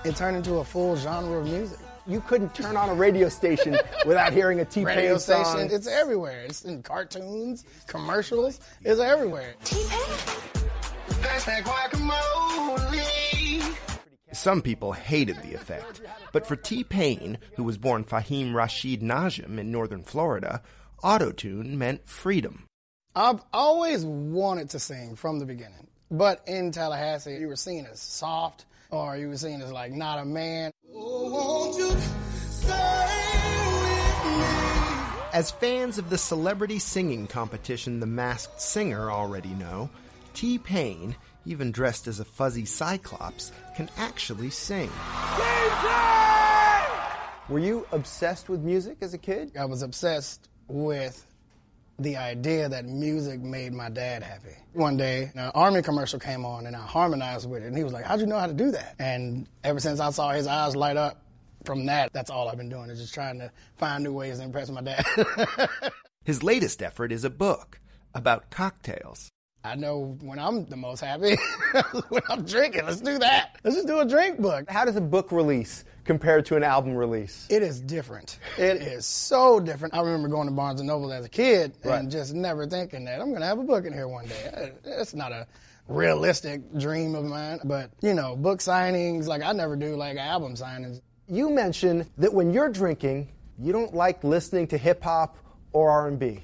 It 0.05 0.15
turned 0.15 0.37
into 0.37 0.57
a 0.57 0.63
full 0.63 0.95
genre 0.95 1.39
of 1.39 1.45
music. 1.45 1.79
You 2.05 2.21
couldn't 2.21 2.53
turn 2.53 2.77
on 2.77 2.89
a 2.89 2.93
radio 2.93 3.27
station 3.27 3.75
without 4.05 4.33
hearing 4.33 4.59
a 4.59 4.65
T 4.65 4.85
Radio 4.85 5.13
Pain 5.13 5.19
song. 5.19 5.45
station, 5.45 5.69
it's 5.71 5.87
everywhere. 5.87 6.43
It's 6.43 6.63
in 6.63 6.83
cartoons, 6.83 7.65
commercials. 7.87 8.59
It's 8.83 8.99
everywhere. 8.99 9.55
T-Pain. 9.63 9.89
Some 14.31 14.61
people 14.61 14.91
hated 14.91 15.37
the 15.41 15.55
effect, 15.55 16.01
but 16.31 16.45
for 16.45 16.55
T 16.55 16.83
Pain, 16.83 17.39
who 17.55 17.63
was 17.63 17.79
born 17.79 18.03
Faheem 18.03 18.51
Rasheed 18.51 19.01
Najm 19.01 19.57
in 19.57 19.71
northern 19.71 20.03
Florida, 20.03 20.61
autotune 21.03 21.69
meant 21.77 22.07
freedom. 22.07 22.67
I've 23.15 23.41
always 23.51 24.05
wanted 24.05 24.69
to 24.69 24.79
sing 24.79 25.15
from 25.15 25.39
the 25.39 25.45
beginning. 25.45 25.87
But 26.11 26.43
in 26.45 26.71
Tallahassee, 26.71 27.37
you 27.37 27.47
were 27.47 27.55
seen 27.55 27.87
as 27.91 27.99
soft 27.99 28.65
or 28.91 29.17
you 29.17 29.29
were 29.29 29.37
seen 29.37 29.61
as 29.61 29.71
like 29.71 29.91
not 29.91 30.19
a 30.19 30.25
man. 30.25 30.71
As 35.33 35.51
fans 35.51 35.97
of 35.97 36.09
the 36.09 36.17
celebrity 36.17 36.79
singing 36.79 37.27
competition 37.27 37.99
The 37.99 38.05
Masked 38.05 38.61
Singer 38.61 39.11
already 39.11 39.49
know, 39.49 39.89
T 40.33 40.57
Pain, 40.57 41.15
even 41.45 41.71
dressed 41.71 42.07
as 42.07 42.19
a 42.19 42.25
fuzzy 42.25 42.65
cyclops, 42.65 43.51
can 43.75 43.89
actually 43.97 44.49
sing. 44.49 44.89
Were 47.49 47.59
you 47.59 47.85
obsessed 47.91 48.49
with 48.49 48.61
music 48.61 48.97
as 49.01 49.13
a 49.13 49.17
kid? 49.17 49.51
I 49.57 49.65
was 49.65 49.81
obsessed 49.81 50.49
with 50.67 51.27
the 51.99 52.17
idea 52.17 52.67
that 52.69 52.85
music 52.85 53.39
made 53.39 53.73
my 53.73 53.89
dad 53.89 54.21
happy. 54.21 54.55
One 54.73 54.97
day, 54.97 55.31
an 55.35 55.51
army 55.55 55.81
commercial 55.81 56.19
came 56.19 56.45
on 56.45 56.67
and 56.67 56.75
I 56.75 56.81
harmonized 56.81 57.49
with 57.49 57.63
it, 57.63 57.67
and 57.67 57.77
he 57.77 57.83
was 57.83 57.93
like, 57.93 58.05
How'd 58.05 58.19
you 58.19 58.25
know 58.25 58.39
how 58.39 58.47
to 58.47 58.53
do 58.53 58.71
that? 58.71 58.95
And 58.99 59.47
ever 59.63 59.79
since 59.79 59.99
I 59.99 60.09
saw 60.11 60.31
his 60.31 60.47
eyes 60.47 60.75
light 60.75 60.97
up 60.97 61.21
from 61.63 61.85
that, 61.85 62.11
that's 62.13 62.29
all 62.29 62.49
I've 62.49 62.57
been 62.57 62.69
doing, 62.69 62.89
is 62.89 62.99
just 62.99 63.13
trying 63.13 63.39
to 63.39 63.51
find 63.77 64.03
new 64.03 64.13
ways 64.13 64.37
to 64.39 64.43
impress 64.43 64.69
my 64.69 64.81
dad. 64.81 65.05
His 66.25 66.41
latest 66.41 66.81
effort 66.81 67.11
is 67.11 67.23
a 67.23 67.29
book 67.29 67.79
about 68.13 68.49
cocktails. 68.49 69.29
I 69.63 69.75
know 69.75 70.17
when 70.21 70.37
I'm 70.37 70.65
the 70.65 70.75
most 70.75 70.99
happy 71.01 71.37
when 72.09 72.21
I'm 72.29 72.45
drinking. 72.45 72.85
Let's 72.85 73.01
do 73.01 73.17
that. 73.19 73.57
Let's 73.63 73.75
just 73.75 73.87
do 73.87 73.99
a 73.99 74.05
drink 74.05 74.39
book. 74.39 74.69
How 74.69 74.85
does 74.85 74.95
a 74.95 75.01
book 75.01 75.31
release 75.31 75.85
compare 76.05 76.41
to 76.43 76.55
an 76.55 76.63
album 76.63 76.95
release? 76.95 77.45
It 77.49 77.61
is 77.63 77.81
different. 77.81 78.39
It 78.57 78.77
is 78.81 79.05
so 79.05 79.59
different. 79.59 79.93
I 79.93 79.99
remember 80.01 80.27
going 80.29 80.47
to 80.47 80.53
Barnes 80.53 80.79
and 80.79 80.87
Noble 80.87 81.11
as 81.11 81.25
a 81.25 81.29
kid 81.29 81.73
Right. 81.83 81.99
and 81.99 82.09
just 82.09 82.33
never 82.33 82.65
thinking 82.67 83.03
that 83.05 83.19
I'm 83.19 83.29
going 83.29 83.41
to 83.41 83.47
have 83.47 83.59
a 83.59 83.63
book 83.63 83.85
in 83.85 83.91
here 83.93 84.07
one 84.07 84.27
day. 84.27 84.71
That's 84.83 85.13
not 85.13 85.31
a 85.31 85.47
realistic 85.87 86.61
dream 86.77 87.15
of 87.15 87.25
mine. 87.25 87.59
But 87.63 87.91
you 88.01 88.13
know, 88.13 88.35
book 88.35 88.59
signings 88.59 89.25
like 89.27 89.41
I 89.41 89.51
never 89.51 89.75
do 89.75 89.95
like 89.95 90.17
album 90.17 90.55
signings. 90.55 91.01
You 91.27 91.49
mentioned 91.49 92.09
that 92.17 92.33
when 92.33 92.53
you're 92.53 92.69
drinking, 92.69 93.29
you 93.57 93.71
don't 93.73 93.93
like 93.95 94.23
listening 94.23 94.67
to 94.67 94.77
hip 94.77 95.03
hop 95.03 95.37
or 95.73 95.89
R&B. 95.89 96.41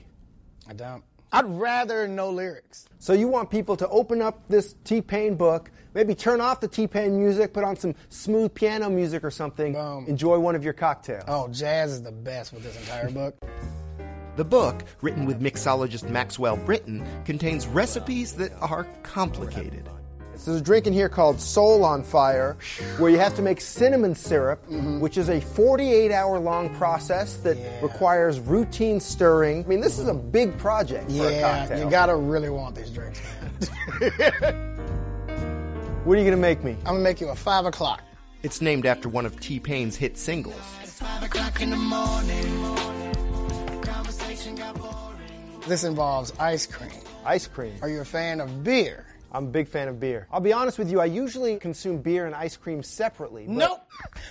I 0.68 0.74
don't. 0.74 1.04
I'd 1.34 1.46
rather 1.46 2.08
no 2.08 2.30
lyrics. 2.30 2.88
So 3.00 3.14
you 3.14 3.28
want 3.28 3.50
people 3.50 3.78
to 3.78 3.88
open 3.88 4.22
up 4.22 4.44
this 4.50 4.76
T 4.84 5.02
Pain 5.02 5.36
book, 5.36 5.72
maybe 5.94 6.14
turn 6.14 6.42
off 6.42 6.60
the 6.60 6.68
T 6.68 6.88
Pain 6.88 7.18
music, 7.18 7.54
put 7.54 7.64
on 7.64 7.78
some 7.78 7.96
smooth 8.10 8.54
piano 8.54 8.90
music 8.90 9.24
or 9.24 9.32
something, 9.32 9.76
enjoy 10.08 10.40
one 10.40 10.56
of 10.56 10.64
your 10.64 10.74
cocktails. 10.74 11.24
Oh, 11.28 11.48
jazz 11.48 11.94
is 11.94 12.02
the 12.02 12.12
best 12.12 12.52
with 12.52 12.64
this 12.64 12.78
entire 12.78 13.10
book. 13.10 13.36
The 14.36 14.46
book, 14.46 14.84
written 15.02 15.26
with 15.26 15.42
mixologist 15.42 16.10
Maxwell 16.10 16.58
Britten, 16.58 17.06
contains 17.26 17.68
recipes 17.68 18.34
that 18.34 18.52
are 18.62 18.86
complicated. 19.04 19.90
There's 20.46 20.60
a 20.60 20.64
drink 20.64 20.88
in 20.88 20.94
here 20.94 21.10
called 21.10 21.40
Soul 21.40 21.84
on 21.86 22.04
Fire, 22.04 22.58
where 22.98 23.12
you 23.12 23.20
have 23.20 23.36
to 23.36 23.42
make 23.42 23.62
cinnamon 23.62 24.16
syrup, 24.16 24.64
mm-hmm. 24.66 25.00
which 25.00 25.18
is 25.18 25.30
a 25.30 25.40
48 25.40 26.12
hour 26.12 26.40
long 26.40 26.74
process 26.76 27.36
that 27.38 27.58
requires 27.82 28.40
routine 28.40 29.00
stirring. 29.00 29.64
I 29.64 29.68
mean, 29.68 29.82
this 29.82 30.00
is 30.00 30.08
a 30.08 30.14
big 30.14 30.58
project 30.58 31.12
for 31.12 31.28
a 31.28 31.32
Yeah, 31.32 31.60
cocktail. 31.60 31.84
you 31.84 31.90
gotta 31.90 32.16
really 32.16 32.50
want 32.50 32.76
these 32.76 32.90
drinks. 32.90 33.22
What 36.04 36.18
are 36.18 36.22
you 36.24 36.32
to 36.32 36.36
make 36.38 36.64
me? 36.64 36.72
I'm 36.80 36.94
gonna 36.96 37.00
make 37.00 37.22
you 37.22 37.30
a 37.30 37.36
five 37.36 37.68
o'clock. 37.68 38.02
It's 38.42 38.60
named 38.60 38.88
after 38.88 39.08
one 39.08 39.24
of 39.28 39.40
T 39.40 39.60
Pain's 39.60 39.96
hit 39.96 40.18
singles. 40.18 40.60
This 45.68 45.84
involves 45.84 46.34
ice 46.40 46.66
cream. 46.66 46.90
Ice 47.24 47.46
cream. 47.46 47.76
Are 47.84 47.88
you 47.90 48.02
a 48.02 48.06
fan 48.06 48.42
of 48.42 48.64
beer? 48.64 49.06
I'm 49.32 49.46
a 49.46 49.50
big 49.52 49.68
fan 49.68 49.88
of 49.88 50.00
beer. 50.00 50.28
I'll 50.32 50.40
be 50.42 50.54
honest 50.54 50.78
with 50.78 50.92
you, 50.92 51.00
I 51.00 51.06
usually 51.06 51.58
consume 51.58 52.02
beer 52.02 52.26
and 52.26 52.36
ice 52.36 52.58
cream 52.58 52.84
separately. 52.84 53.46
but- 53.46 53.54
Nope. 53.54 53.80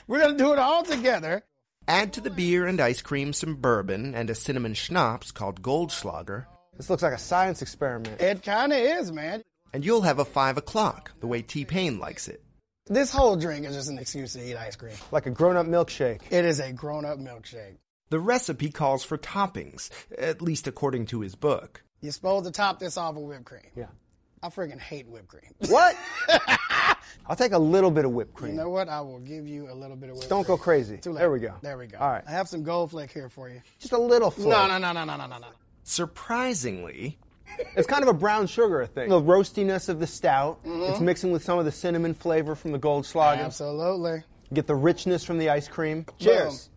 We're 0.06 0.20
gonna 0.20 0.36
do 0.38 0.52
it 0.52 0.58
all 0.58 0.82
together. 0.82 1.42
Add 1.88 2.12
to 2.14 2.20
the 2.20 2.30
beer 2.30 2.66
and 2.66 2.80
ice 2.80 3.00
cream 3.02 3.32
some 3.32 3.56
bourbon 3.56 4.14
and 4.14 4.28
a 4.30 4.34
cinnamon 4.34 4.74
schnapps 4.74 5.32
called 5.32 5.62
Goldschlager. 5.62 6.46
This 6.76 6.90
looks 6.90 7.02
like 7.02 7.14
a 7.14 7.18
science 7.18 7.62
experiment. 7.62 8.20
It 8.20 8.42
kinda 8.42 8.76
is, 8.76 9.10
man. 9.10 9.42
And 9.72 9.84
you'll 9.84 10.02
have 10.02 10.18
a 10.18 10.24
five 10.24 10.56
o'clock, 10.58 11.12
the 11.20 11.26
way 11.26 11.42
T 11.42 11.64
Pain 11.64 11.98
likes 11.98 12.28
it. 12.28 12.42
This 12.86 13.10
whole 13.12 13.36
drink 13.36 13.66
is 13.66 13.74
just 13.74 13.88
an 13.88 13.98
excuse 13.98 14.32
to 14.34 14.42
eat 14.44 14.56
ice 14.56 14.76
cream. 14.76 14.94
Like 15.12 15.26
a 15.26 15.30
grown 15.30 15.56
up 15.56 15.66
milkshake. 15.66 16.20
It 16.30 16.44
is 16.44 16.58
a 16.60 16.72
grown 16.72 17.04
up 17.04 17.18
milkshake. 17.18 17.76
The 18.10 18.18
recipe 18.20 18.70
calls 18.70 19.04
for 19.04 19.16
toppings, 19.16 19.90
at 20.18 20.42
least 20.42 20.66
according 20.66 21.06
to 21.06 21.20
his 21.20 21.36
book. 21.36 21.82
You're 22.00 22.12
supposed 22.12 22.46
to 22.46 22.50
top 22.50 22.80
this 22.80 22.96
off 22.96 23.14
with 23.14 23.24
whipped 23.24 23.44
cream. 23.44 23.70
Yeah. 23.76 23.86
I 24.42 24.48
freaking 24.48 24.80
hate 24.80 25.06
whipped 25.08 25.28
cream. 25.28 25.52
What? 25.68 25.96
I'll 27.26 27.36
take 27.36 27.52
a 27.52 27.58
little 27.58 27.90
bit 27.90 28.04
of 28.04 28.10
whipped 28.12 28.34
cream. 28.34 28.52
You 28.52 28.56
know 28.58 28.70
what? 28.70 28.88
I 28.88 29.00
will 29.02 29.20
give 29.20 29.46
you 29.46 29.70
a 29.70 29.74
little 29.74 29.94
bit 29.96 30.08
of 30.10 30.16
whipped 30.16 30.28
cream. 30.28 30.38
Don't 30.38 30.46
go 30.46 30.56
crazy. 30.56 30.96
Too 30.96 31.12
late. 31.12 31.20
There 31.20 31.30
we 31.30 31.38
go. 31.40 31.54
There 31.62 31.78
we 31.78 31.86
go. 31.86 31.98
All 31.98 32.08
right. 32.10 32.24
I 32.26 32.30
have 32.32 32.48
some 32.48 32.62
gold 32.64 32.90
flake 32.90 33.12
here 33.12 33.28
for 33.28 33.48
you. 33.48 33.60
Just 33.78 33.92
a 33.92 33.98
little 33.98 34.30
flake. 34.30 34.48
No, 34.48 34.66
no, 34.66 34.78
no, 34.78 34.92
no, 34.92 35.04
no, 35.04 35.16
no, 35.16 35.26
no, 35.26 35.38
no. 35.38 35.46
Surprisingly, 35.84 37.18
It's 37.76 37.86
kind 37.86 38.02
of 38.02 38.08
a 38.08 38.12
brown 38.12 38.46
sugar 38.46 38.86
thing. 38.86 39.08
The 39.10 39.20
roastiness 39.20 39.88
of 39.88 40.00
the 40.00 40.06
stout. 40.06 40.64
Mhm. 40.64 40.90
It's 40.90 41.00
mixing 41.00 41.30
with 41.32 41.44
some 41.44 41.58
of 41.58 41.64
the 41.64 41.72
cinnamon 41.72 42.14
flavor 42.14 42.54
from 42.54 42.72
the 42.72 42.78
Goldschlager. 42.78 43.44
Absolutely. 43.44 44.22
Get 44.54 44.66
the 44.66 44.74
richness 44.74 45.24
from 45.24 45.38
the 45.38 45.50
ice 45.50 45.68
cream. 45.68 46.06
Cheers. 46.18 46.70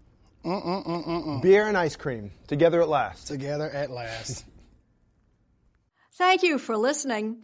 Mm-mm-mm-mm-mm. 0.43 1.41
Beer 1.41 1.68
and 1.68 1.78
ice 1.78 1.95
cream 1.95 2.32
together 2.47 2.82
at 2.82 2.89
last. 2.89 3.28
Together 3.28 3.70
at 3.70 3.89
last. 3.91 4.45
Thank 6.16 6.43
you 6.43 6.57
for 6.59 6.76
listening. 6.78 7.43